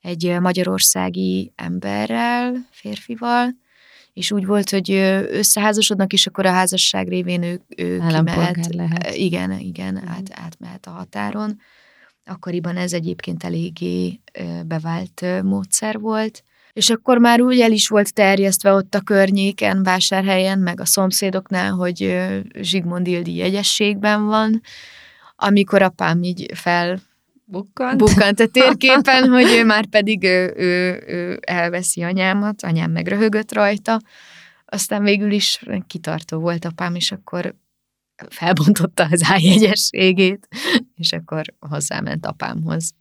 [0.00, 3.54] egy magyarországi emberrel, férfival,
[4.12, 4.90] és úgy volt, hogy
[5.30, 8.74] összeházasodnak, és akkor a házasság révén ő, ő kimehet.
[8.74, 9.14] Lehet.
[9.14, 10.10] Igen, igen, uh-huh.
[10.10, 11.60] át, átmehet a határon.
[12.24, 14.20] Akkoriban ez egyébként eléggé
[14.66, 16.42] bevált módszer volt,
[16.76, 21.70] és akkor már úgy el is volt terjesztve ott a környéken, vásárhelyen, meg a szomszédoknál,
[21.70, 22.18] hogy
[22.60, 24.60] Zsigmond Ildi jegyességben van,
[25.36, 27.00] amikor apám így fel
[27.44, 27.98] Bukkant.
[27.98, 33.52] Bukkant a térképen, hogy ő már pedig ő, ő, ő elveszi anyámat, anyám meg röhögött
[33.52, 34.00] rajta,
[34.64, 37.54] aztán végül is kitartó volt apám, és akkor
[38.28, 40.48] felbontotta az ájegyességét,
[40.94, 42.94] és akkor hozzáment apámhoz.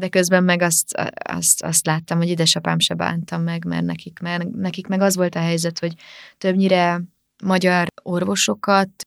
[0.00, 0.92] De közben meg azt,
[1.24, 5.34] azt, azt láttam, hogy édesapám se bántam meg, mert nekik, mert nekik meg az volt
[5.34, 5.94] a helyzet, hogy
[6.38, 7.00] többnyire
[7.42, 9.04] magyar orvosokat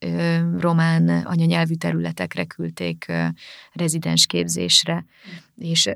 [0.58, 3.12] román anyanyelvű területekre küldték
[3.71, 5.06] rezidens képzésre,
[5.56, 5.89] és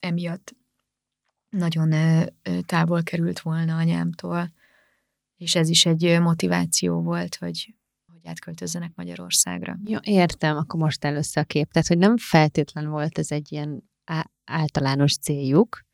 [0.00, 0.54] emiatt
[1.50, 1.94] nagyon
[2.66, 4.52] távol került volna anyámtól,
[5.36, 7.74] és ez is egy motiváció volt, hogy,
[8.12, 9.78] hogy átköltözzenek Magyarországra.
[9.84, 11.72] Jó, értem, akkor most először a kép.
[11.72, 13.92] Tehát, hogy nem feltétlen volt ez egy ilyen
[14.44, 15.84] általános céljuk,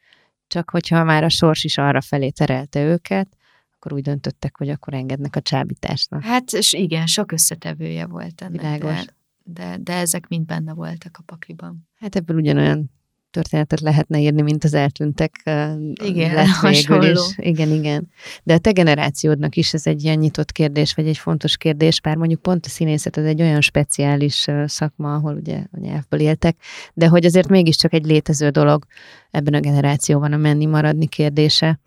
[0.47, 3.37] csak hogyha már a sors is arra felé terelte őket,
[3.75, 6.23] akkor úgy döntöttek, hogy akkor engednek a csábításnak.
[6.23, 9.05] Hát és igen, sok összetevője volt ennek, Világos.
[9.05, 11.89] De, de, de ezek mind benne voltak a pakliban.
[11.95, 12.91] Hát ebből ugyanolyan
[13.31, 15.43] történetet lehetne írni, mint az eltűntek.
[16.05, 17.11] Igen, lett hasonló.
[17.11, 17.21] Is.
[17.37, 18.09] Igen, igen.
[18.43, 22.16] De a te generációdnak is ez egy ilyen nyitott kérdés, vagy egy fontos kérdés, bár
[22.16, 26.57] mondjuk pont a színészet ez egy olyan speciális szakma, ahol ugye a nyelvből éltek,
[26.95, 28.85] de hogy azért mégiscsak egy létező dolog
[29.31, 31.81] ebben a generációban a menni-maradni kérdése.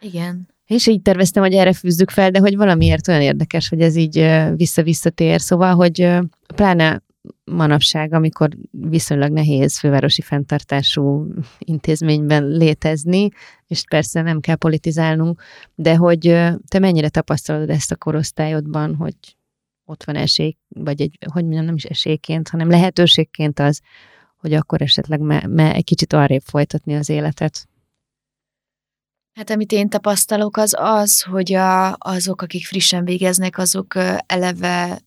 [0.00, 0.48] Igen.
[0.66, 4.26] És így terveztem, hogy erre fűzzük fel, de hogy valamiért olyan érdekes, hogy ez így
[4.56, 5.40] vissza-visszatér.
[5.40, 6.08] Szóval, hogy
[6.54, 7.02] pláne
[7.44, 11.26] manapság, amikor viszonylag nehéz fővárosi fenntartású
[11.58, 13.28] intézményben létezni,
[13.66, 15.42] és persze nem kell politizálnunk,
[15.74, 16.20] de hogy
[16.68, 19.14] te mennyire tapasztalod ezt a korosztályodban, hogy
[19.84, 23.80] ott van esély, vagy egy, hogy mondjam, nem is esélyként, hanem lehetőségként az,
[24.36, 27.68] hogy akkor esetleg me, me egy kicsit arrébb folytatni az életet.
[29.32, 33.94] Hát amit én tapasztalok, az az, hogy a, azok, akik frissen végeznek, azok
[34.26, 35.00] eleve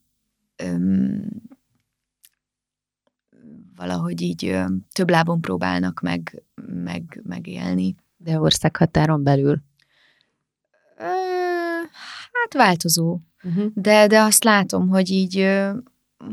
[3.82, 4.58] valahogy így
[4.94, 7.96] több lábon próbálnak meg, meg, megélni.
[8.18, 9.62] De országhatáron belül?
[12.32, 13.20] Hát változó.
[13.44, 13.72] Uh-huh.
[13.74, 15.60] De, de azt látom, hogy így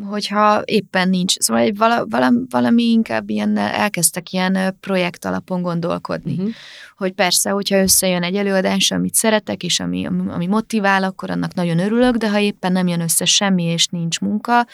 [0.09, 1.38] hogyha éppen nincs.
[1.38, 6.33] Szóval egy vala, vala, valami inkább ilyen, elkezdtek ilyen projekt alapon gondolkodni.
[6.33, 6.51] Uh-huh.
[6.96, 11.79] Hogy persze, hogyha összejön egy előadás, amit szeretek, és ami, ami, motivál, akkor annak nagyon
[11.79, 14.66] örülök, de ha éppen nem jön össze semmi, és nincs munka,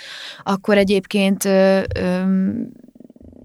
[0.43, 2.23] akkor egyébként ö, ö,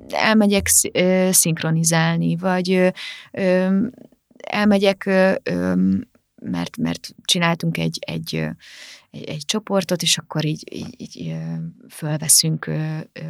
[0.09, 2.91] elmegyek ö, szinkronizálni, vagy
[3.31, 3.77] ö,
[4.43, 5.33] elmegyek, ö,
[6.41, 8.49] mert, mert csináltunk egy, egy
[9.11, 11.35] egy, egy csoportot, és akkor így, így, így
[11.89, 13.21] fölveszünk ö, ö,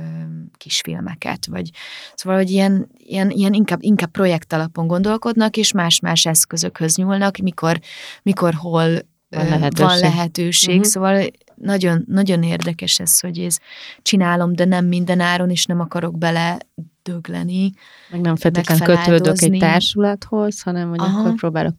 [0.57, 1.69] kisfilmeket, vagy
[2.15, 7.79] szóval, hogy ilyen, ilyen, ilyen inkább, inkább projekt alapon gondolkodnak, és más-más eszközökhöz nyúlnak, mikor,
[8.23, 10.75] mikor hol van lehetőség, van lehetőség.
[10.75, 10.85] Uh-huh.
[10.85, 13.57] szóval nagyon, nagyon érdekes ez, hogy ez
[14.01, 16.57] csinálom, de nem minden áron, és nem akarok bele
[17.03, 17.71] dögleni.
[18.09, 21.19] Meg nem feltétlenül kötődök egy társulathoz, hanem hogy Aha.
[21.19, 21.75] akkor próbálok.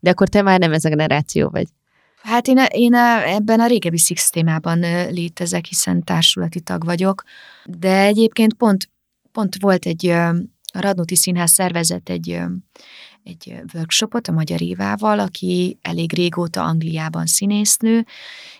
[0.00, 1.66] De akkor te már nem ez a generáció vagy.
[2.22, 4.78] Hát én, én ebben a régebbi szisztémában
[5.10, 7.22] létezek, hiszen társulati tag vagyok,
[7.64, 8.90] de egyébként pont,
[9.32, 12.40] pont volt egy, a Radnóti Színház szervezett egy,
[13.22, 18.06] egy workshopot a Magyar Évával, aki elég régóta Angliában színésznő,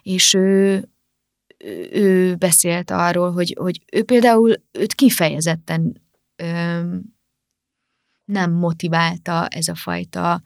[0.03, 0.85] és ő,
[1.93, 6.03] ő beszélt arról, hogy, hogy ő például őt kifejezetten
[6.37, 6.81] ö,
[8.25, 10.43] nem motiválta ez a fajta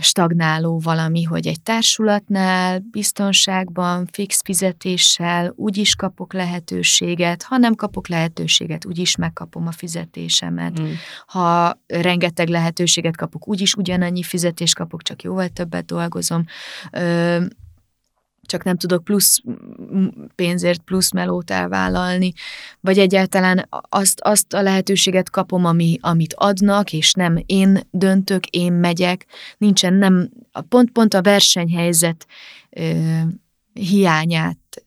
[0.00, 8.84] stagnáló valami, hogy egy társulatnál biztonságban, fix fizetéssel úgyis kapok lehetőséget, ha nem kapok lehetőséget,
[8.84, 10.80] úgyis megkapom a fizetésemet.
[10.80, 10.92] Mm.
[11.26, 16.44] Ha rengeteg lehetőséget kapok, úgyis ugyanannyi fizetést kapok, csak jóval többet dolgozom.
[16.92, 17.38] Ö,
[18.50, 19.42] csak nem tudok plusz
[20.34, 22.32] pénzért plusz melót elvállalni,
[22.80, 28.72] vagy egyáltalán azt, azt a lehetőséget kapom, ami, amit adnak, és nem én döntök, én
[28.72, 29.26] megyek,
[29.58, 30.30] nincsen nem,
[30.68, 32.26] pont, pont a versenyhelyzet
[32.70, 32.92] ö,
[33.72, 34.82] hiányát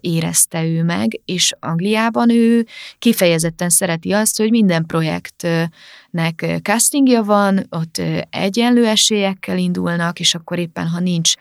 [0.00, 2.66] érezte ő meg, és Angliában ő
[2.98, 10.86] kifejezetten szereti azt, hogy minden projektnek castingja van, ott egyenlő esélyekkel indulnak, és akkor éppen,
[10.86, 11.32] ha nincs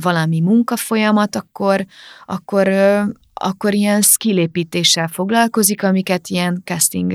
[0.00, 1.86] valami munkafolyamat, akkor,
[2.26, 2.68] akkor,
[3.34, 7.12] akkor ilyen skillépítéssel foglalkozik, amiket ilyen casting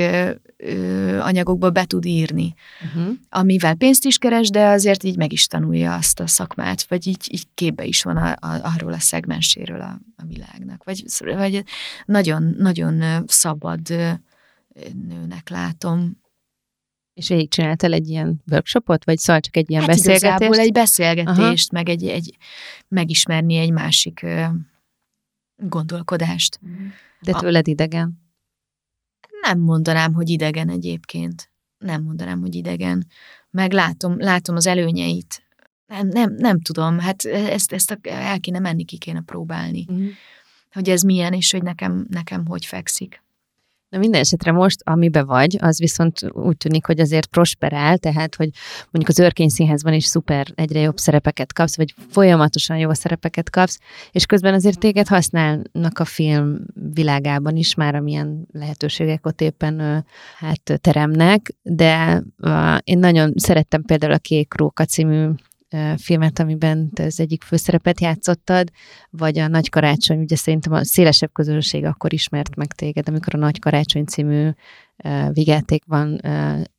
[1.20, 2.54] anyagokba be tud írni,
[2.86, 3.14] uh-huh.
[3.30, 7.28] amivel pénzt is keres, de azért így meg is tanulja azt a szakmát, vagy így,
[7.32, 10.84] így képbe is van a, a, arról a szegmenséről a, a világnak.
[10.84, 11.64] Vagy, vagy
[12.06, 13.80] nagyon, nagyon szabad
[15.08, 16.20] nőnek látom.
[17.14, 20.60] És végig csináltál egy ilyen workshopot, vagy szóval csak egy ilyen hát beszélgetést?
[20.60, 21.84] egy beszélgetést, Aha.
[21.84, 22.38] meg egy, egy
[22.88, 24.26] megismerni egy másik
[25.56, 26.60] gondolkodást.
[27.20, 28.31] De tőled idegen?
[29.42, 31.52] Nem mondanám, hogy idegen egyébként.
[31.78, 33.08] Nem mondanám, hogy idegen.
[33.50, 35.44] Meg látom, látom az előnyeit.
[35.88, 39.86] Nem, nem, nem tudom, hát ezt, ezt el kéne menni, ki kéne próbálni.
[39.92, 40.08] Mm.
[40.72, 43.24] Hogy ez milyen, és hogy nekem, nekem hogy fekszik.
[43.92, 48.50] Na minden esetre most, amibe vagy, az viszont úgy tűnik, hogy azért prosperál, tehát, hogy
[48.92, 53.80] mondjuk az Örkény Színházban is szuper, egyre jobb szerepeket kapsz, vagy folyamatosan jó szerepeket kapsz,
[54.12, 56.60] és közben azért téged használnak a film
[56.94, 60.06] világában is már, amilyen lehetőségek ott éppen
[60.38, 62.24] hát teremnek, de
[62.84, 65.30] én nagyon szerettem például a Kék Róka című
[65.98, 68.72] filmet, amiben te az egyik főszerepet játszottad,
[69.10, 73.38] vagy a Nagy Karácsony, ugye szerintem a szélesebb közönség akkor ismert meg téged, amikor a
[73.38, 74.50] Nagy Karácsony című
[75.32, 76.22] vigyátékban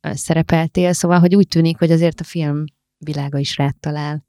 [0.01, 2.65] szerepeltél, szóval, hogy úgy tűnik, hogy azért a film
[2.99, 4.27] világa is rád talál.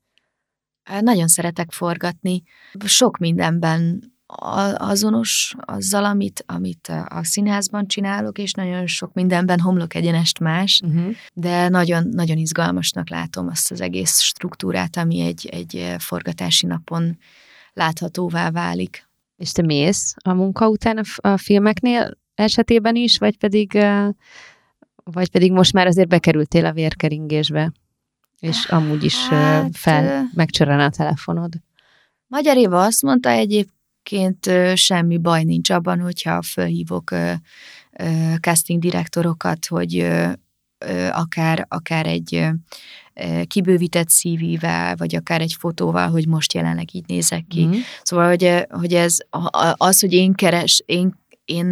[1.00, 2.44] Nagyon szeretek forgatni.
[2.86, 4.13] Sok mindenben
[4.78, 11.16] azonos azzal, amit, amit a színházban csinálok, és nagyon sok mindenben homlok egyenest más, uh-huh.
[11.34, 17.18] de nagyon, nagyon izgalmasnak látom azt az egész struktúrát, ami egy, egy forgatási napon
[17.74, 19.08] láthatóvá válik.
[19.38, 23.72] És te mész a munka után a, a filmeknél esetében is, vagy pedig,
[25.04, 27.72] vagy pedig most már azért bekerültél a vérkeringésbe,
[28.40, 31.54] és amúgy is hát, fel megcsörön a telefonod?
[32.28, 37.12] Magyar Éva azt mondta egyébként, egyébként semmi baj nincs abban, hogyha fölhívok
[38.40, 40.08] casting direktorokat, hogy
[41.12, 42.48] akár, akár egy
[43.48, 47.66] kibővített CV-vel, vagy akár egy fotóval, hogy most jelenleg így nézek ki.
[47.66, 47.72] Mm.
[48.02, 49.18] Szóval, hogy, hogy ez
[49.72, 51.72] az, hogy én keres, én én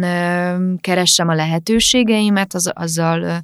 [0.80, 3.42] keressem a lehetőségeimet, az, azzal,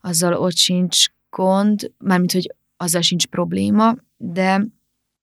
[0.00, 4.66] azzal ott sincs gond, mármint, hogy azzal sincs probléma, de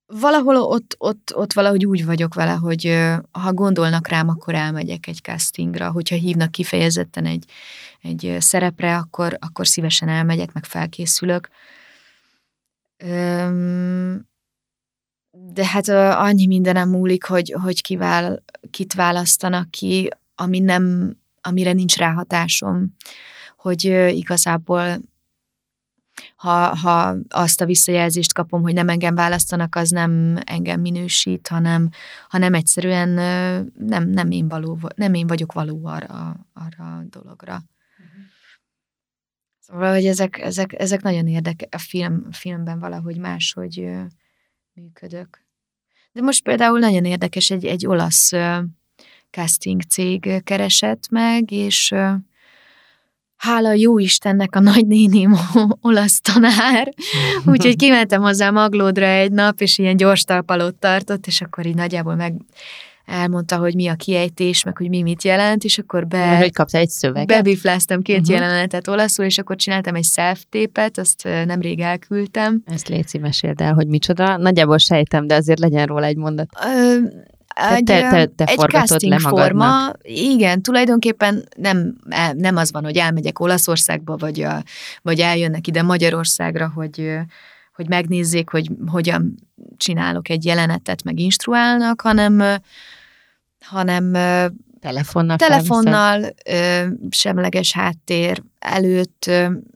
[0.08, 5.20] valahol ott, ott, ott valahogy úgy vagyok vele, hogy ha gondolnak rám, akkor elmegyek egy
[5.22, 7.45] castingra, hogyha hívnak kifejezetten egy,
[8.01, 11.49] egy szerepre, akkor, akkor szívesen elmegyek, meg felkészülök.
[15.32, 15.88] De hát
[16.18, 22.95] annyi mindenem múlik, hogy, hogy kivál, kit választanak ki, ami nem, amire nincs ráhatásom,
[23.58, 24.97] hogy igazából
[26.36, 31.89] ha, ha azt a visszajelzést kapom, hogy nem engem választanak, az nem engem minősít, hanem,
[32.28, 33.09] hanem egyszerűen
[33.78, 37.63] nem, nem, én, való, nem én vagyok való arra, arra a dologra.
[39.59, 43.89] Szóval, hogy ezek, ezek, ezek nagyon érdekes, a film, filmben valahogy máshogy
[44.74, 45.43] működök.
[46.11, 48.32] De most például nagyon érdekes, egy, egy olasz
[49.30, 51.93] casting cég keresett meg, és
[53.38, 55.36] hála jó Istennek a nagynéném
[55.81, 56.93] olasz tanár,
[57.45, 62.15] úgyhogy kimentem hozzá Maglódra egy nap, és ilyen gyors talpalót tartott, és akkor így nagyjából
[62.15, 62.33] meg
[63.05, 66.38] elmondta, hogy mi a kiejtés, meg hogy mi mit jelent, és akkor be...
[66.38, 67.27] Hogy kapta egy szöveget?
[67.27, 68.36] Bebifláztam két uh-huh.
[68.36, 72.61] jelenetet olaszul, és akkor csináltam egy self-tépet, azt nemrég elküldtem.
[72.65, 74.38] Ezt légy meséld el, hogy micsoda.
[74.38, 76.49] Nagyjából sejtem, de azért legyen róla egy mondat.
[76.63, 76.97] Ö,
[77.56, 81.95] egy, te, te, te egy casting le forma, igen, tulajdonképpen nem,
[82.34, 84.64] nem az van, hogy elmegyek Olaszországba, vagy, a,
[85.01, 87.18] vagy eljönnek ide Magyarországra, hogy,
[87.74, 89.36] hogy megnézzék, hogy hogyan
[89.78, 92.43] csinálok egy jelenetet, meg instruálnak, hanem,
[93.60, 94.14] hanem
[94.80, 99.30] Telefonnal, telefonnal ö, semleges háttér előtt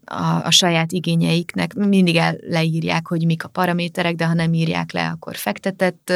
[0.05, 4.91] a, a saját igényeiknek mindig el, leírják, hogy mik a paraméterek, de ha nem írják
[4.91, 6.13] le, akkor fektetett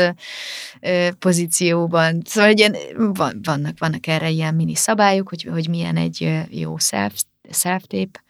[1.20, 2.22] pozícióban.
[2.26, 7.24] Szóval ilyen, van, vannak, vannak erre ilyen mini szabályok, hogy, hogy milyen egy jó self,
[7.52, 8.24] self-tape,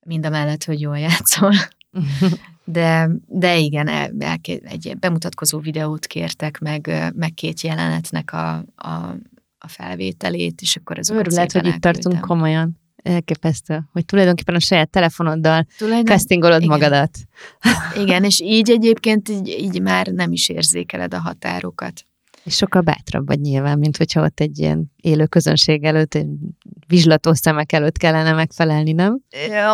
[0.00, 1.52] mind a mellett, hogy jól játszol.
[2.68, 9.16] De, de igen, el, el, egy bemutatkozó videót kértek, meg, meg két jelenetnek a, a,
[9.58, 12.80] a felvételét, és akkor ez Örület, hogy itt tartunk komolyan.
[13.06, 16.04] Elképesztő, hogy tulajdonképpen a saját telefonoddal Tulajdon...
[16.04, 16.68] castingolod igen.
[16.68, 17.18] magadat.
[18.02, 22.04] Igen, és így egyébként így, így már nem is érzékeled a határokat.
[22.44, 26.26] És sokkal bátrabb vagy nyilván, mint hogyha ott egy ilyen élő közönség előtt, egy
[26.86, 29.20] vizslató szemek előtt kellene megfelelni, nem?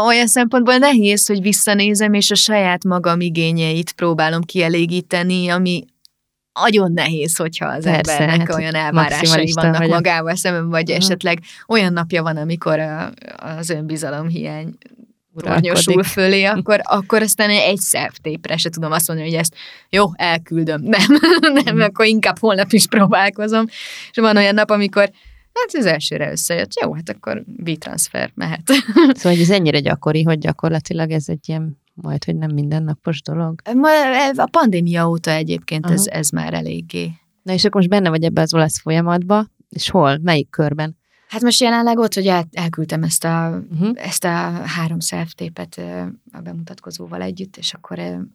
[0.07, 5.85] Olyan szempontból nehéz, hogy visszanézem, és a saját magam igényeit próbálom kielégíteni, ami
[6.61, 9.95] nagyon nehéz, hogyha az Persze, embernek hát olyan elvárásai vannak vagyok.
[9.95, 11.05] magával szemben, vagy uh-huh.
[11.05, 14.75] esetleg olyan napja van, amikor a, az önbizalom hiány
[15.37, 19.55] tornyosul fölé, akkor, akkor aztán egy szervtépre se tudom azt mondani, hogy ezt
[19.89, 20.83] jó, elküldöm.
[20.83, 21.07] Nem,
[21.65, 21.81] nem, mhm.
[21.81, 23.65] akkor inkább holnap is próbálkozom.
[24.11, 25.11] És van olyan nap, amikor
[25.55, 26.81] Hát az elsőre összejött.
[26.83, 28.63] Jó, hát akkor B-transfer mehet.
[29.13, 33.61] Szóval ez ennyire gyakori, hogy gyakorlatilag ez egy ilyen majd, hogy nem mindennapos dolog?
[34.35, 37.11] A pandémia óta egyébként ez, ez már eléggé.
[37.43, 40.19] Na és akkor most benne vagy ebbe az olasz folyamatba, és hol?
[40.23, 40.97] Melyik körben?
[41.29, 43.91] Hát most jelenleg ott, hogy el, elküldtem ezt a, uh-huh.
[43.95, 44.29] ezt a
[44.67, 45.81] három self-tépet
[46.33, 48.31] a bemutatkozóval együtt, és akkor nem,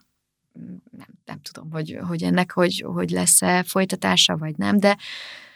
[1.26, 4.98] nem tudom, hogy, hogy ennek hogy, hogy lesz-e folytatása, vagy nem, de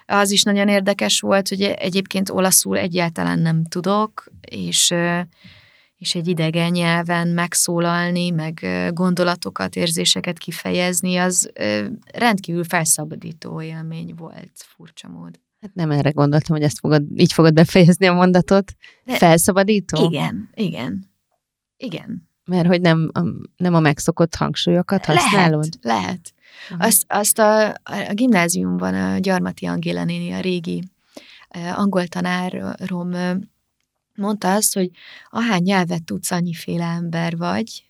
[0.05, 4.93] Az is nagyon érdekes volt, hogy egyébként olaszul egyáltalán nem tudok, és
[6.01, 11.51] és egy idegen nyelven megszólalni, meg gondolatokat, érzéseket kifejezni, az
[12.13, 15.39] rendkívül felszabadító élmény volt, furcsa mód.
[15.61, 18.73] Hát nem erre gondoltam, hogy ezt fogod, így fogod befejezni a mondatot.
[19.03, 20.05] De felszabadító?
[20.05, 21.09] Igen, igen.
[21.77, 22.29] Igen.
[22.45, 23.21] Mert hogy nem a,
[23.57, 25.67] nem a megszokott hangsúlyokat használod?
[25.81, 26.33] Lehet,
[26.69, 26.87] lehet.
[26.87, 30.83] Azt, azt a, a gimnáziumban a Gyarmati Angéla néni, a régi
[31.75, 33.11] angol tanárom
[34.21, 34.89] mondta azt, hogy
[35.29, 37.85] ahány nyelvet tudsz, annyiféle ember vagy.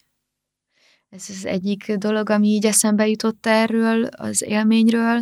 [1.09, 5.21] Ez az egyik dolog, ami így eszembe jutott erről, az élményről,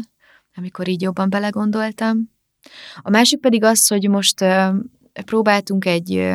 [0.55, 2.29] amikor így jobban belegondoltam.
[3.01, 4.45] A másik pedig az, hogy most
[5.25, 6.31] próbáltunk egy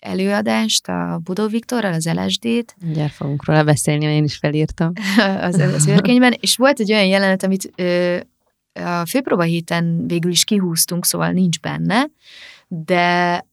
[0.00, 2.76] előadást a Budó Viktorral, az LSD-t.
[2.92, 4.92] Gyere, fogunk róla beszélni, én is felírtam.
[5.40, 8.18] az, az őrkényben, és volt egy olyan jelenet, amit ö,
[8.72, 12.06] a főpróba héten végül is kihúztunk, szóval nincs benne,
[12.68, 13.44] de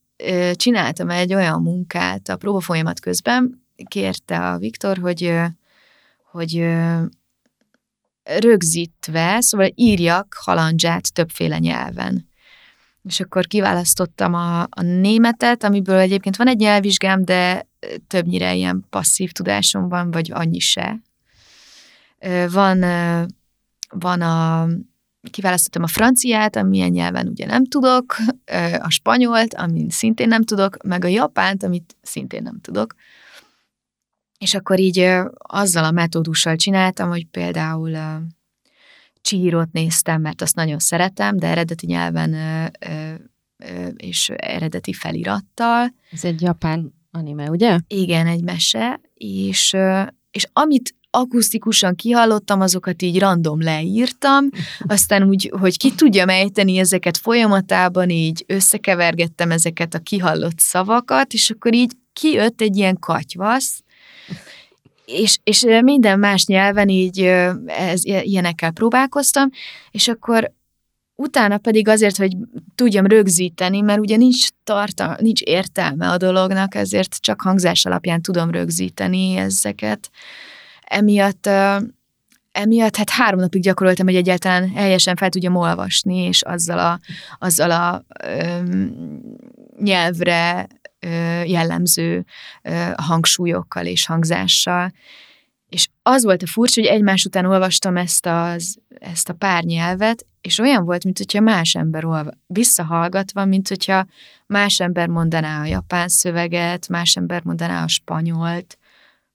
[0.54, 5.34] csináltam egy olyan munkát a próba folyamat közben, kérte a Viktor, hogy,
[6.32, 6.66] hogy
[8.24, 12.28] rögzítve, szóval írjak halandzsát többféle nyelven
[13.08, 17.68] és akkor kiválasztottam a, a németet, amiből egyébként van egy nyelvvizsgám, de
[18.08, 21.00] többnyire ilyen passzív tudásom van, vagy annyi se.
[22.52, 22.80] Van,
[23.90, 24.68] van a,
[25.22, 28.16] kiválasztottam a franciát, amilyen nyelven ugye nem tudok,
[28.80, 32.96] a spanyolt, amin szintén nem tudok, meg a japánt, amit szintén nem tudok.
[34.38, 37.98] És akkor így azzal a metódussal csináltam, hogy például
[39.22, 42.36] csírót néztem, mert azt nagyon szeretem, de eredeti nyelven
[43.96, 45.94] és eredeti felirattal.
[46.12, 47.80] Ez egy japán anime, ugye?
[47.88, 49.76] Igen, egy mese, és,
[50.32, 54.50] és amit akusztikusan kihallottam, azokat így random leírtam,
[54.88, 61.50] aztán úgy, hogy ki tudja ejteni ezeket folyamatában, így összekevergettem ezeket a kihallott szavakat, és
[61.50, 63.84] akkor így kijött egy ilyen katyvasz,
[65.06, 67.22] és, és minden más nyelven így
[67.66, 69.50] ez, ilyenekkel próbálkoztam,
[69.92, 70.52] és akkor
[71.16, 72.36] utána pedig azért, hogy
[72.76, 78.52] tudjam rögzíteni, mert ugye nincs, tarta, nincs értelme a dolognak, ezért csak hangzás alapján tudom
[78.52, 80.10] rögzíteni ezeket.
[80.90, 81.50] Emiatt
[82.52, 87.00] emiatt hát három napig gyakoroltam, hogy egyáltalán helyesen fel tudjam olvasni, és azzal a,
[87.40, 89.22] azzal a öm,
[89.80, 90.68] nyelvre
[91.46, 92.26] jellemző
[92.96, 94.92] hangsúlyokkal és hangzással.
[95.70, 100.26] És az volt a furcsa, hogy egymás után olvastam ezt, az, ezt a pár nyelvet,
[100.42, 104.06] és olyan volt, mint hogyha más ember olva, visszahallgatva, mint hogyha
[104.46, 108.78] más ember mondaná a japán szöveget, más ember mondaná a spanyolt.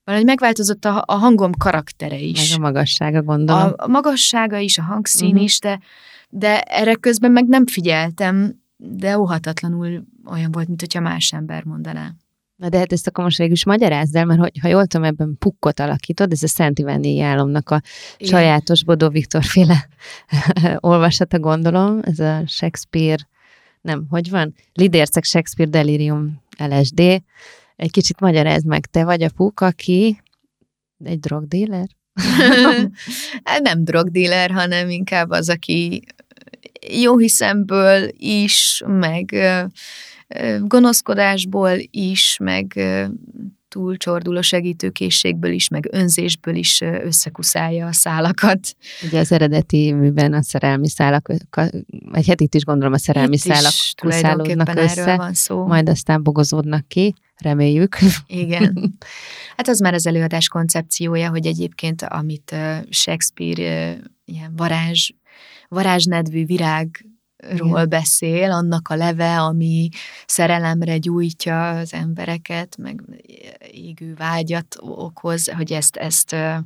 [0.04, 2.50] Valahogy megváltozott a, a hangom karaktere is.
[2.50, 3.62] Meg a magassága, gondolom.
[3.62, 5.42] A, a magassága is, a hangszín uh-huh.
[5.42, 5.80] is, de,
[6.28, 12.12] de erre közben meg nem figyeltem, de óhatatlanul olyan volt, mint hogyha más ember mondaná.
[12.56, 15.06] Na de hát ezt akkor most végül is magyarázd el, mert hogy, ha jól tudom,
[15.06, 17.80] ebben pukkot alakítod, ez a Szent Iványi álomnak a
[18.16, 18.32] Igen.
[18.32, 19.88] sajátos Bodó Viktor féle
[20.80, 23.28] olvasata, gondolom, ez a Shakespeare,
[23.80, 24.54] nem, hogy van?
[24.72, 27.22] Lidércek Shakespeare Delirium LSD.
[27.76, 30.22] Egy kicsit magyarázd meg, te vagy a puk, aki
[31.04, 31.86] egy drogdíler?
[33.62, 36.02] nem drogdíler, hanem inkább az, aki
[36.90, 39.34] jó hiszemből is, meg
[40.60, 42.80] gonoszkodásból is, meg
[43.72, 48.76] túlcsorduló segítőkészségből is, meg önzésből is összekuszálja a szálakat.
[49.02, 51.28] Ugye az eredeti műben a szerelmi szálak,
[52.10, 55.66] vagy hát itt is gondolom a szerelmi itt szálak kuszálódnak össze, van szó.
[55.66, 57.96] majd aztán bogozódnak ki, reméljük.
[58.26, 58.74] Igen.
[59.56, 62.56] Hát az már az előadás koncepciója, hogy egyébként amit
[62.90, 65.10] Shakespeare ilyen varázs
[65.68, 67.06] varázsnedvű virág
[67.56, 69.88] ról beszél, annak a leve, ami
[70.26, 73.02] szerelemre gyújtja az embereket, meg
[73.70, 76.62] égő vágyat okoz, hogy ezt, ezt a,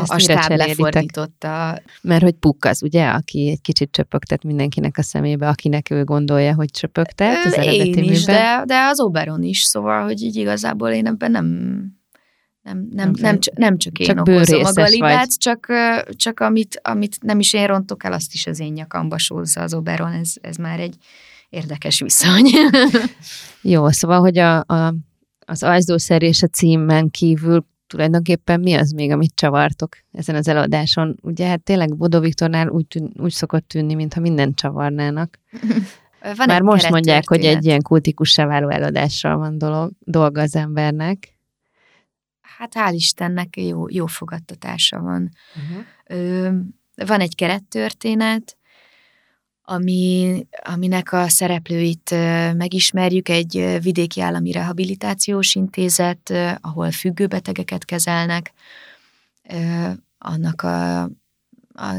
[0.00, 1.82] ezt a stáb lefordította.
[2.00, 6.70] Mert hogy Pukaz, ugye, aki egy kicsit csöpögtet mindenkinek a szemébe, akinek ő gondolja, hogy
[6.70, 11.06] csöpögtet az eredeti Én is, de, de az Oberon is, szóval, hogy így igazából én
[11.06, 11.97] ebben nem
[12.68, 15.66] nem, nem, nem, nem, csak én csak okozom a galibát, csak,
[16.08, 19.74] csak amit, amit nem is én rontok el, azt is az én nyakamba sózza az
[19.74, 20.96] Oberon, ez, ez már egy
[21.48, 22.50] érdekes viszony.
[23.62, 24.94] Jó, szóval, hogy a, a,
[25.38, 31.16] az ajzdószer és a címen kívül tulajdonképpen mi az még, amit csavartok ezen az eladáson?
[31.22, 35.38] Ugye hát tényleg Bodó Viktornál úgy, tűn, úgy szokott tűnni, mintha mindent csavarnának.
[36.20, 41.37] Van Már most mondják, hogy egy ilyen kultikussá váló eladással van dolog, dolga az embernek
[42.58, 45.30] hát hál' Istennek jó, jó fogadtatása van.
[45.56, 45.84] Uh-huh.
[46.06, 46.50] Ö,
[47.06, 48.56] van egy kerettörténet,
[49.62, 52.10] ami, aminek a szereplőit
[52.56, 58.52] megismerjük, egy vidéki állami rehabilitációs intézet, ahol függőbetegeket kezelnek,
[60.18, 61.94] annak a, a,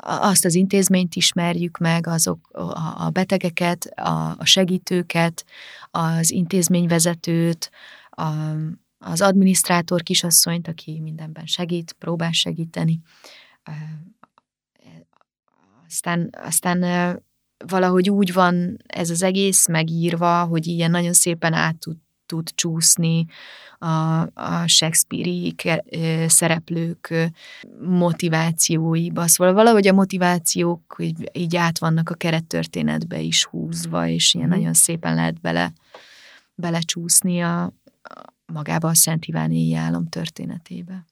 [0.00, 2.48] azt az intézményt ismerjük meg, azok
[2.96, 5.44] a betegeket, a, a segítőket,
[5.90, 7.70] az intézményvezetőt,
[8.10, 8.30] a,
[8.98, 13.00] az adminisztrátor kisasszonyt, aki mindenben segít, próbál segíteni.
[15.86, 16.82] Aztán, aztán
[17.66, 23.26] valahogy úgy van ez az egész megírva, hogy ilyen nagyon szépen át tud, tud csúszni
[23.78, 25.54] a, a Shakespeare-i
[26.26, 27.30] szereplők
[27.80, 29.26] motivációiba.
[29.26, 34.50] Szóval valahogy a motivációk így, így át vannak a kerettörténetbe is húzva, és ilyen mm.
[34.50, 35.72] nagyon szépen lehet bele,
[36.54, 37.72] belecsúszni a,
[38.52, 41.04] magába a Szent Iváni álom történetébe.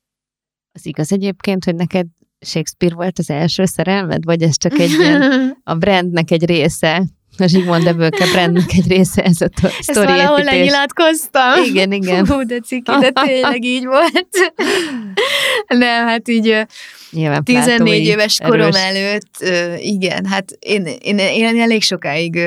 [0.72, 2.06] Az igaz egyébként, hogy neked
[2.40, 5.22] Shakespeare volt az első szerelmed, vagy ez csak egy ilyen,
[5.64, 7.02] a brandnek egy része?
[7.38, 11.64] A Zsigmond Debőke brandnek egy része ez a to- Ezt valahol lenyilatkoztam.
[11.64, 12.24] Igen, igen.
[12.24, 14.28] Fú, de ciki, de tényleg így volt.
[15.84, 16.66] Nem, hát így
[17.10, 18.76] Nyilván 14 plátói, éves korom erős.
[18.76, 19.36] előtt,
[19.80, 22.38] igen, hát én, én, én elég sokáig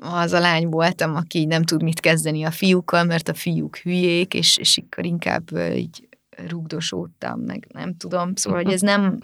[0.00, 4.34] az a lány voltam, aki nem tud mit kezdeni a fiúkkal, mert a fiúk hülyék,
[4.34, 6.08] és, és akkor inkább így
[6.48, 9.18] rugdosódtam, meg nem tudom, szóval, hogy ez nem...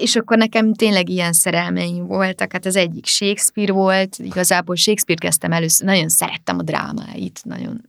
[0.00, 5.52] És akkor nekem tényleg ilyen szerelmeim voltak, hát az egyik Shakespeare volt, igazából Shakespeare kezdtem
[5.52, 7.80] először, nagyon szerettem a drámáit, nagyon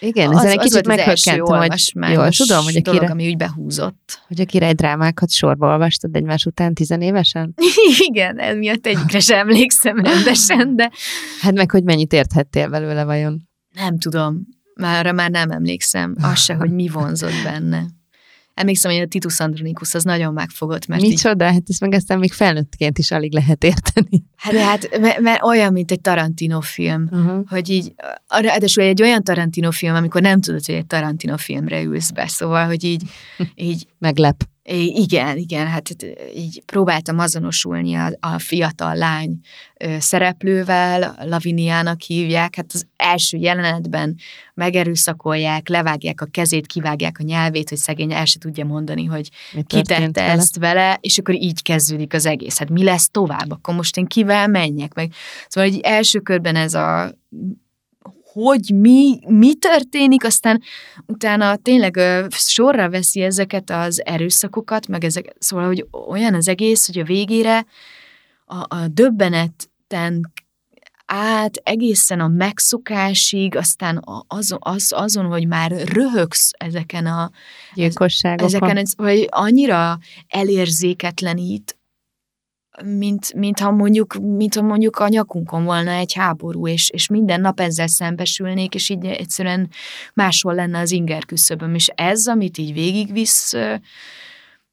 [0.00, 4.20] igen, ezen egy kicsit meghökkentem, hogy jól tudom, hogy a király, ami úgy behúzott.
[4.26, 7.54] Hogy a királydrámákat sorba olvastad egymás után tizenévesen?
[8.08, 10.90] Igen, ez miatt egyikre sem emlékszem rendesen, de...
[11.40, 13.48] Hát meg, hogy mennyit érthettél belőle vajon?
[13.74, 14.46] Nem tudom.
[14.74, 16.16] Már már nem emlékszem.
[16.22, 17.86] Az se, hogy mi vonzott benne.
[18.60, 20.86] Emlékszem, hogy a Titus Andronikus az nagyon megfogott.
[20.86, 21.46] Mert Micsoda?
[21.46, 21.52] Így...
[21.52, 24.22] Hát ezt meg aztán még felnőttként is alig lehet érteni.
[24.36, 27.48] Hát, hát mert, mert olyan, mint egy Tarantino film, uh-huh.
[27.48, 27.94] hogy így,
[28.28, 32.66] ráadásul egy olyan Tarantino film, amikor nem tudod, hogy egy Tarantino filmre ülsz be, szóval,
[32.66, 33.02] hogy így,
[33.54, 34.44] így Meglep.
[34.76, 35.96] Igen, igen, hát
[36.34, 39.40] így próbáltam azonosulni a, a fiatal lány
[39.98, 44.16] szereplővel, Laviniának hívják, hát az első jelenetben
[44.54, 49.28] megerőszakolják, levágják a kezét, kivágják a nyelvét, hogy szegény el se tudja mondani, hogy
[49.66, 52.58] ki tette ezt vele, és akkor így kezdődik az egész.
[52.58, 53.50] Hát mi lesz tovább?
[53.50, 54.94] Akkor most én kivel menjek?
[54.94, 55.12] Meg,
[55.48, 57.14] szóval egy első körben ez a
[58.32, 60.62] hogy mi, mi történik, aztán
[61.06, 66.86] utána tényleg ö, sorra veszi ezeket az erőszakokat, meg ezek, szóval, hogy olyan az egész,
[66.86, 67.66] hogy a végére
[68.44, 70.32] a, a döbbeneten
[71.06, 77.30] át egészen a megszokásig, aztán azon, az, azon, hogy már röhögsz ezeken a
[77.74, 78.46] gyilkosságokon.
[78.46, 81.79] Ezeken, hogy annyira elérzéketlenít
[82.84, 87.40] mint, mint, ha mondjuk, mint ha mondjuk a nyakunkon volna egy háború, és, és minden
[87.40, 89.68] nap ezzel szembesülnék, és így egyszerűen
[90.14, 91.74] máshol lenne az inger küszöböm.
[91.74, 93.52] És ez, amit így végigvisz,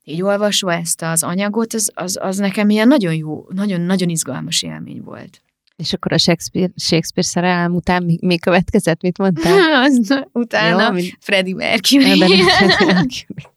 [0.04, 5.02] így olvasva ezt az anyagot, az, az, az nekem ilyen nagyon jó, nagyon-nagyon izgalmas élmény
[5.04, 5.42] volt.
[5.76, 9.02] És akkor a Shakespeare, Shakespeare szerelem után mi, mi következett?
[9.02, 9.74] Mit mondtál?
[9.84, 11.18] az, utána Jó, mint...
[11.20, 12.22] Freddie Mercury.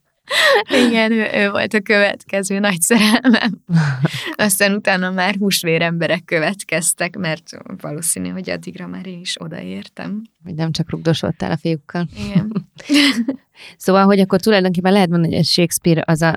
[0.86, 3.64] Igen, ő, ő volt a következő nagy szerelmem.
[4.36, 7.50] Aztán utána már húsvér emberek következtek, mert
[7.80, 10.22] valószínű, hogy addigra már én is odaértem.
[10.44, 12.06] Hogy nem csak rugdosodtál a fiúkkal.
[12.26, 12.70] Igen.
[13.76, 16.34] szóval, hogy akkor tulajdonképpen lehet mondani, hogy ez Shakespeare, az a,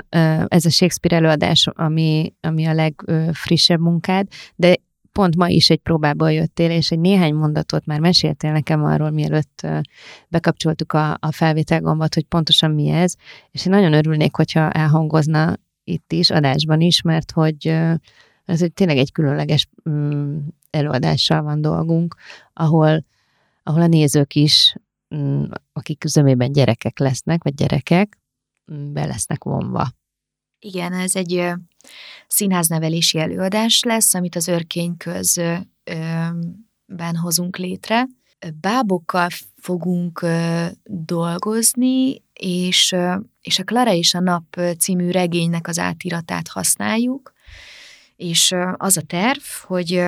[0.48, 4.76] ez a Shakespeare előadás, ami, ami a legfrissebb munkád, de
[5.14, 9.68] pont ma is egy próbából jöttél, és egy néhány mondatot már meséltél nekem arról, mielőtt
[10.28, 13.14] bekapcsoltuk a, a felvételgombot, hogy pontosan mi ez,
[13.51, 17.68] és én nagyon örülnék, hogyha elhangozna itt is, adásban is, mert hogy
[18.45, 20.38] ez egy, tényleg egy különleges mm,
[20.70, 22.16] előadással van dolgunk,
[22.53, 23.05] ahol,
[23.64, 24.76] ahol a nézők is,
[25.16, 25.43] mm,
[25.74, 28.20] akik zömében gyerekek lesznek, vagy gyerekek,
[28.74, 29.88] mm, be lesznek vonva.
[30.66, 31.49] Igen, ez egy
[32.28, 35.68] színháznevelési előadás lesz, amit az örkényközben
[37.22, 38.07] hozunk létre.
[38.61, 40.26] Bábokkal fogunk
[40.84, 42.95] dolgozni, és,
[43.41, 47.34] és a Klara és a Nap című regénynek az átiratát használjuk,
[48.16, 50.03] és az a terv, hogy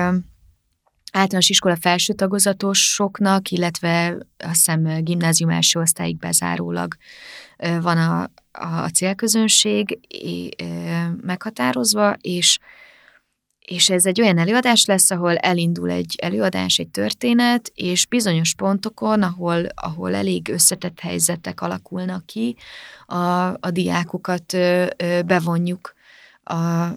[1.16, 6.96] általános iskola felső tagozatosoknak, illetve azt hiszem gimnázium első osztályig bezárólag
[7.80, 9.98] van a, a célközönség
[11.20, 12.58] meghatározva, és
[13.66, 19.22] és ez egy olyan előadás lesz, ahol elindul egy előadás, egy történet, és bizonyos pontokon,
[19.22, 22.56] ahol, ahol elég összetett helyzetek alakulnak ki,
[23.06, 24.56] a, a diákokat
[25.26, 25.94] bevonjuk
[26.42, 26.88] a,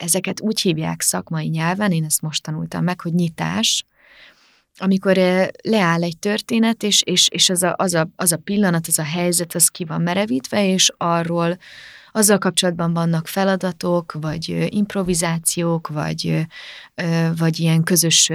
[0.00, 3.84] ezeket úgy hívják szakmai nyelven, én ezt most tanultam meg, hogy nyitás,
[4.76, 5.16] amikor
[5.62, 9.04] leáll egy történet, és, és, és az, a, az, a, az a pillanat, az a
[9.04, 11.58] helyzet, az ki van merevítve, és arról
[12.12, 16.46] azzal kapcsolatban vannak feladatok, vagy improvizációk, vagy,
[17.36, 18.30] vagy ilyen közös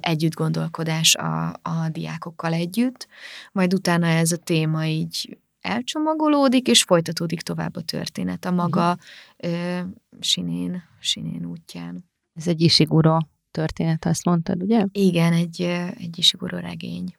[0.00, 3.08] együttgondolkodás a, a diákokkal együtt,
[3.52, 8.96] majd utána ez a téma így elcsomagolódik, és folytatódik tovább a történet a maga
[9.42, 9.88] uh-huh.
[10.20, 12.04] sinén, sinén útján.
[12.34, 13.18] Ez egy Ishiguro
[13.50, 14.84] történet, azt mondtad, ugye?
[14.92, 15.60] Igen, egy,
[15.98, 17.14] egy Ishiguro regény.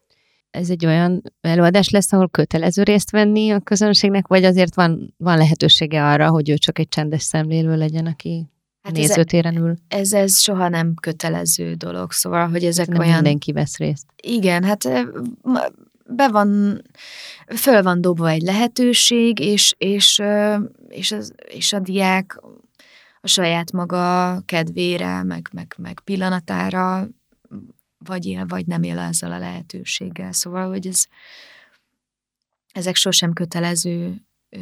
[0.52, 5.38] Ez egy olyan előadás lesz, ahol kötelező részt venni a közönségnek, vagy azért van, van
[5.38, 8.50] lehetősége arra, hogy ő csak egy csendes szemlélő legyen, aki
[8.82, 9.76] hát nézőtéren ül?
[9.88, 13.14] Ez, ez soha nem kötelező dolog, szóval, hogy ezek nem olyan...
[13.14, 14.06] mindenki vesz részt.
[14.24, 14.90] Igen, hát
[16.16, 16.82] be van,
[17.56, 20.22] föl van dobva egy lehetőség, és, és,
[20.88, 22.40] és, az, és a diák
[23.22, 27.08] a saját maga kedvére, meg, meg, meg pillanatára
[27.98, 30.32] vagy él, vagy nem él ezzel a lehetőséggel.
[30.32, 31.06] Szóval, hogy ez,
[32.72, 34.60] ezek sosem kötelező ö,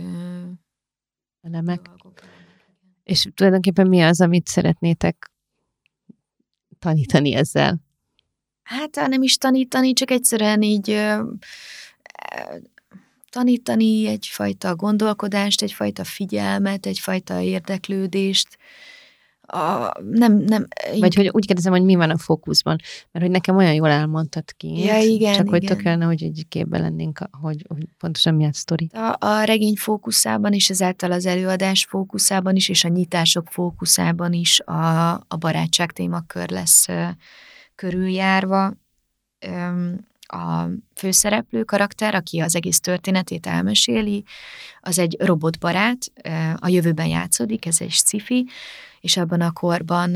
[1.42, 1.82] elemek.
[1.82, 2.20] Dolgok.
[3.04, 5.32] És tulajdonképpen mi az, amit szeretnétek
[6.80, 7.80] tanítani ezzel?
[8.70, 11.24] Hát nem is tanítani, csak egyszerűen így ö,
[13.30, 18.58] tanítani egyfajta gondolkodást, egyfajta figyelmet, egyfajta érdeklődést,
[19.52, 20.68] a, nem, nem,
[21.00, 22.78] Vagy hogy úgy kérdezem, hogy mi van a fókuszban,
[23.12, 25.60] mert hogy nekem olyan jól elmondtad ki, ja, igen, csak igen.
[25.60, 28.90] hogy tökélne, hogy egy képben lennénk, hogy, hogy pontosan mi a sztori.
[28.94, 34.60] A, a regény fókuszában is, ezáltal az előadás fókuszában is, és a nyitások fókuszában is
[34.60, 36.88] a, a barátság témakör lesz
[37.80, 38.74] körüljárva.
[40.28, 40.66] A
[40.96, 44.24] főszereplő karakter, aki az egész történetét elmeséli,
[44.82, 46.12] az egy robotbarát,
[46.56, 48.48] a jövőben játszódik, ez egy sci
[49.00, 50.16] és abban a korban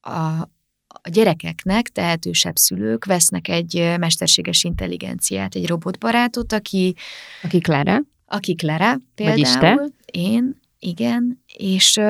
[0.00, 0.40] a,
[0.86, 6.94] a gyerekeknek tehetősebb szülők vesznek egy mesterséges intelligenciát, egy robotbarátot, aki...
[7.42, 8.00] Aki Clara?
[8.26, 9.38] Aki Clara például.
[9.38, 9.88] Vagyis te?
[10.04, 12.00] Én, igen, és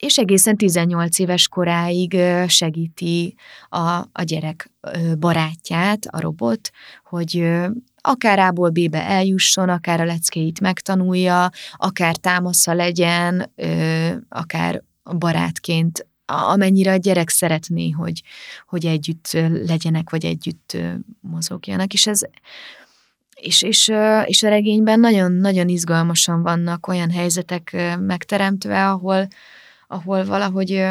[0.00, 3.34] és egészen 18 éves koráig segíti
[3.68, 3.78] a,
[4.12, 4.70] a gyerek
[5.18, 6.70] barátját, a robot,
[7.04, 7.50] hogy
[8.00, 13.52] akár A-ból B-be eljusson, akár a leckéit megtanulja, akár támasza legyen,
[14.28, 14.82] akár
[15.18, 18.22] barátként, amennyire a gyerek szeretné, hogy,
[18.66, 19.30] hogy együtt
[19.66, 20.76] legyenek, vagy együtt
[21.20, 22.20] mozogjanak, és ez
[23.34, 23.92] és, és,
[24.24, 29.28] és a regényben nagyon-nagyon izgalmasan vannak olyan helyzetek megteremtve, ahol,
[29.90, 30.84] ahol valahogy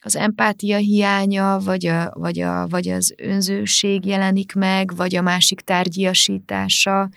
[0.00, 5.60] az empátia hiánya, vagy, a, vagy, a, vagy az önzőség jelenik meg, vagy a másik
[5.60, 7.08] tárgyiasítása,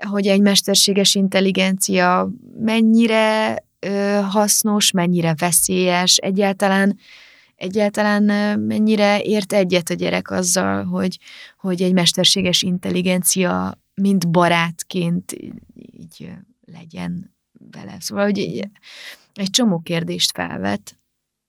[0.00, 6.98] hogy egy mesterséges intelligencia mennyire ö, hasznos, mennyire veszélyes, egyáltalán
[7.56, 8.22] egyáltalán
[8.60, 11.18] mennyire ért egyet a gyerek azzal, hogy,
[11.58, 15.32] hogy egy mesterséges intelligencia mint barátként
[15.74, 16.32] így
[16.72, 17.34] legyen
[17.70, 17.96] vele.
[17.98, 18.68] Szóval, hogy egy,
[19.36, 20.98] egy csomó kérdést felvet,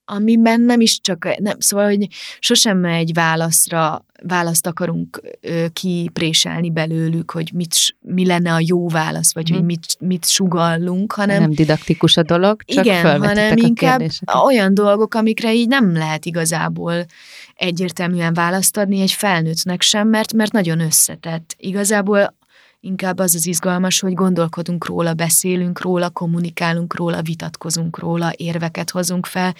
[0.09, 2.07] amiben nem is csak, nem, szóval, hogy
[2.39, 9.33] sosem egy válaszra, választ akarunk ö, kipréselni belőlük, hogy mit, mi lenne a jó válasz,
[9.33, 9.57] vagy hmm.
[9.57, 11.41] hogy mit, mit sugallunk, hanem...
[11.41, 14.01] Nem didaktikus a dolog, csak Igen, hanem inkább
[14.45, 17.05] olyan dolgok, amikre így nem lehet igazából
[17.55, 21.55] egyértelműen választ adni egy felnőttnek sem, mert, mert nagyon összetett.
[21.57, 22.35] Igazából
[22.87, 29.25] inkább az az izgalmas, hogy gondolkodunk róla, beszélünk róla, kommunikálunk róla, vitatkozunk róla, érveket hozunk
[29.25, 29.53] fel.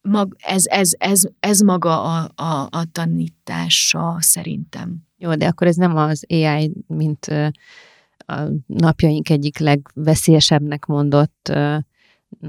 [0.00, 4.96] Mag, ez, ez, ez, ez maga a, a, a tanítása szerintem.
[5.18, 7.24] Jó, de akkor ez nem az AI, mint
[8.26, 11.52] a napjaink egyik legveszélyesebbnek mondott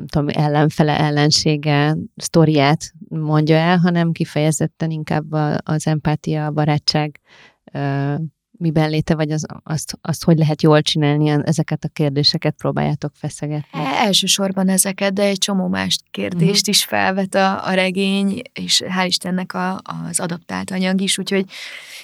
[0.07, 5.31] tudom, ellenfele, ellensége sztoriát mondja el, hanem kifejezetten inkább
[5.63, 7.19] az empátia, a barátság
[8.57, 13.79] miben léte, vagy az, azt, azt hogy lehet jól csinálni, ezeket a kérdéseket próbáljátok feszegetni?
[13.79, 16.67] E, elsősorban ezeket, de egy csomó más kérdést uh-huh.
[16.67, 21.45] is felvet a, a regény, és hál' Istennek a, az adaptált anyag is, úgyhogy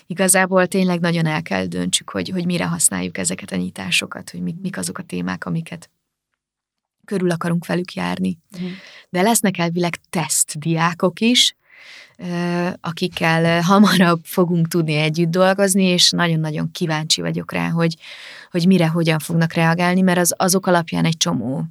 [0.08, 4.56] igazából tényleg nagyon el kell döntsük, hogy, hogy mire használjuk ezeket a nyitásokat, hogy mik,
[4.62, 5.90] mik azok a témák, amiket
[7.06, 8.38] körül akarunk velük járni.
[8.54, 8.70] Uh-huh.
[9.10, 11.56] De lesznek elvileg tesztdiákok is,
[12.80, 17.96] akikkel hamarabb fogunk tudni együtt dolgozni, és nagyon-nagyon kíváncsi vagyok rá, hogy,
[18.52, 21.66] hogy mire, hogyan fognak reagálni, mert az, azok alapján egy csomó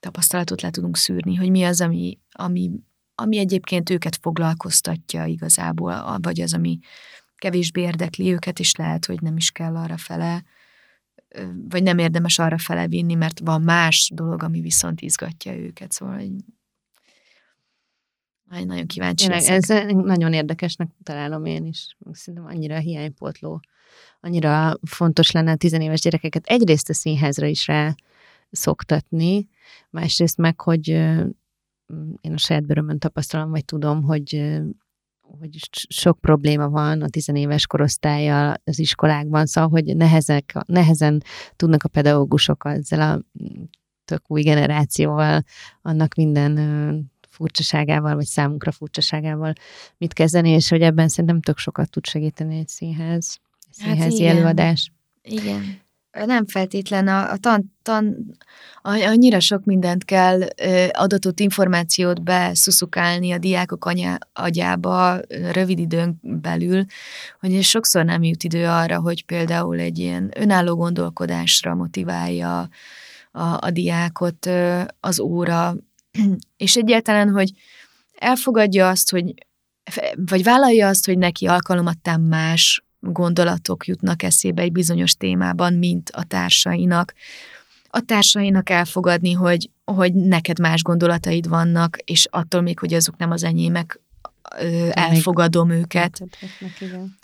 [0.00, 2.70] tapasztalatot le tudunk szűrni, hogy mi az, ami, ami,
[3.14, 6.78] ami egyébként őket foglalkoztatja igazából, vagy az, ami
[7.36, 10.44] kevésbé érdekli őket, és lehet, hogy nem is kell arra fele
[11.68, 15.92] vagy nem érdemes arra felevinni, mert van más dolog, ami viszont izgatja őket.
[15.92, 16.20] Szóval
[18.50, 21.96] egy nagyon kíváncsi Tényleg, Ez nagyon érdekesnek találom én is.
[22.12, 23.60] Szerintem annyira hiánypótló,
[24.20, 27.94] annyira fontos lenne a tizenéves gyerekeket egyrészt a színházra is rá
[28.50, 29.48] szoktatni,
[29.90, 30.88] másrészt meg, hogy
[32.20, 34.60] én a saját bőrömön tapasztalom, vagy tudom, hogy
[35.38, 41.22] hogy sok probléma van a tizenéves korosztályjal az iskolákban, szóval, hogy nehezek, nehezen
[41.56, 43.22] tudnak a pedagógusok ezzel a
[44.04, 45.42] tök új generációval,
[45.82, 46.58] annak minden
[47.34, 49.52] furcsaságával, vagy számunkra furcsaságával
[49.96, 53.38] mit kezdeni, és hogy ebben szerintem tök sokat tud segíteni egy színház,
[53.70, 54.92] egy hát színházi hát előadás.
[55.22, 55.82] Igen.
[56.26, 58.16] Nem feltétlen a, a tan, tan,
[58.82, 60.40] annyira sok mindent kell
[60.92, 65.20] adatot információt beszuszukálni a diákok anyá, agyába
[65.52, 66.84] rövid időn belül,
[67.40, 72.68] hogy sokszor nem jut idő arra, hogy például egy ilyen önálló gondolkodásra motiválja
[73.32, 74.48] a, a diákot
[75.00, 75.74] az óra,
[76.56, 77.50] és egyáltalán, hogy
[78.18, 79.34] elfogadja azt, hogy
[80.14, 86.24] vagy vállalja azt, hogy neki alkalomattán más gondolatok jutnak eszébe egy bizonyos témában, mint a
[86.24, 87.14] társainak.
[87.88, 93.30] A társainak elfogadni, hogy, hogy neked más gondolataid vannak, és attól még, hogy azok nem
[93.30, 94.00] az enyémek,
[94.90, 96.22] elfogadom őket.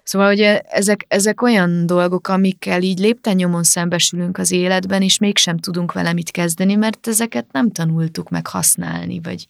[0.02, 5.92] Szóval, hogy ezek, ezek olyan dolgok, amikkel így lépten szembesülünk az életben, és mégsem tudunk
[5.92, 9.46] vele mit kezdeni, mert ezeket nem tanultuk meg használni, vagy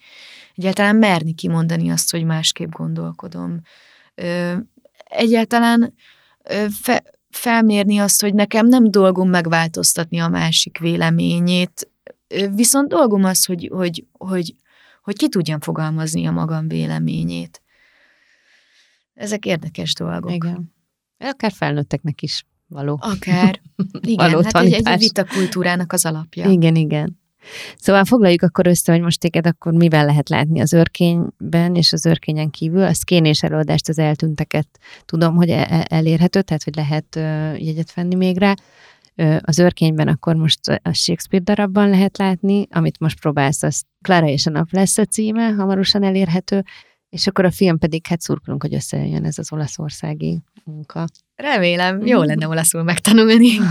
[0.54, 3.60] egyáltalán merni kimondani azt, hogy másképp gondolkodom.
[5.04, 5.94] Egyáltalán
[6.82, 11.90] fe, felmérni azt, hogy nekem nem dolgom megváltoztatni a másik véleményét,
[12.54, 14.54] viszont dolgom az, hogy, hogy, hogy,
[15.02, 17.62] hogy ki tudjam fogalmazni a magam véleményét.
[19.20, 20.32] Ezek érdekes dolgok.
[20.32, 20.74] Igen.
[21.18, 22.98] Akár felnőtteknek is való.
[23.00, 23.60] Akár.
[24.00, 26.50] Igen, való hát egy, egy vita kultúrának az alapja.
[26.50, 27.18] Igen, igen.
[27.76, 32.04] Szóval foglaljuk akkor össze, hogy most téged akkor mivel lehet látni az örkényben és az
[32.04, 32.82] örkényen kívül.
[32.82, 34.68] A szkénés előadást, az eltűnteket
[35.04, 37.16] tudom, hogy e-, e-, elérhető, tehát hogy lehet
[37.60, 38.54] jegyet venni még rá.
[39.40, 44.46] Az örkényben akkor most a Shakespeare darabban lehet látni, amit most próbálsz, az Clara és
[44.46, 46.64] a nap lesz a címe, hamarosan elérhető,
[47.10, 51.04] és akkor a film pedig, hát szurkolunk, hogy összejön ez az olaszországi munka.
[51.34, 53.50] Remélem, jó lenne olaszul megtanulni.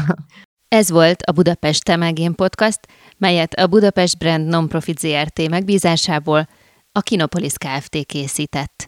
[0.67, 2.79] Ez volt a Budapest Temegén Podcast,
[3.17, 6.47] melyet a Budapest Brand Nonprofit ZRT megbízásából
[6.91, 8.05] a Kinopolis Kft.
[8.05, 8.87] készített.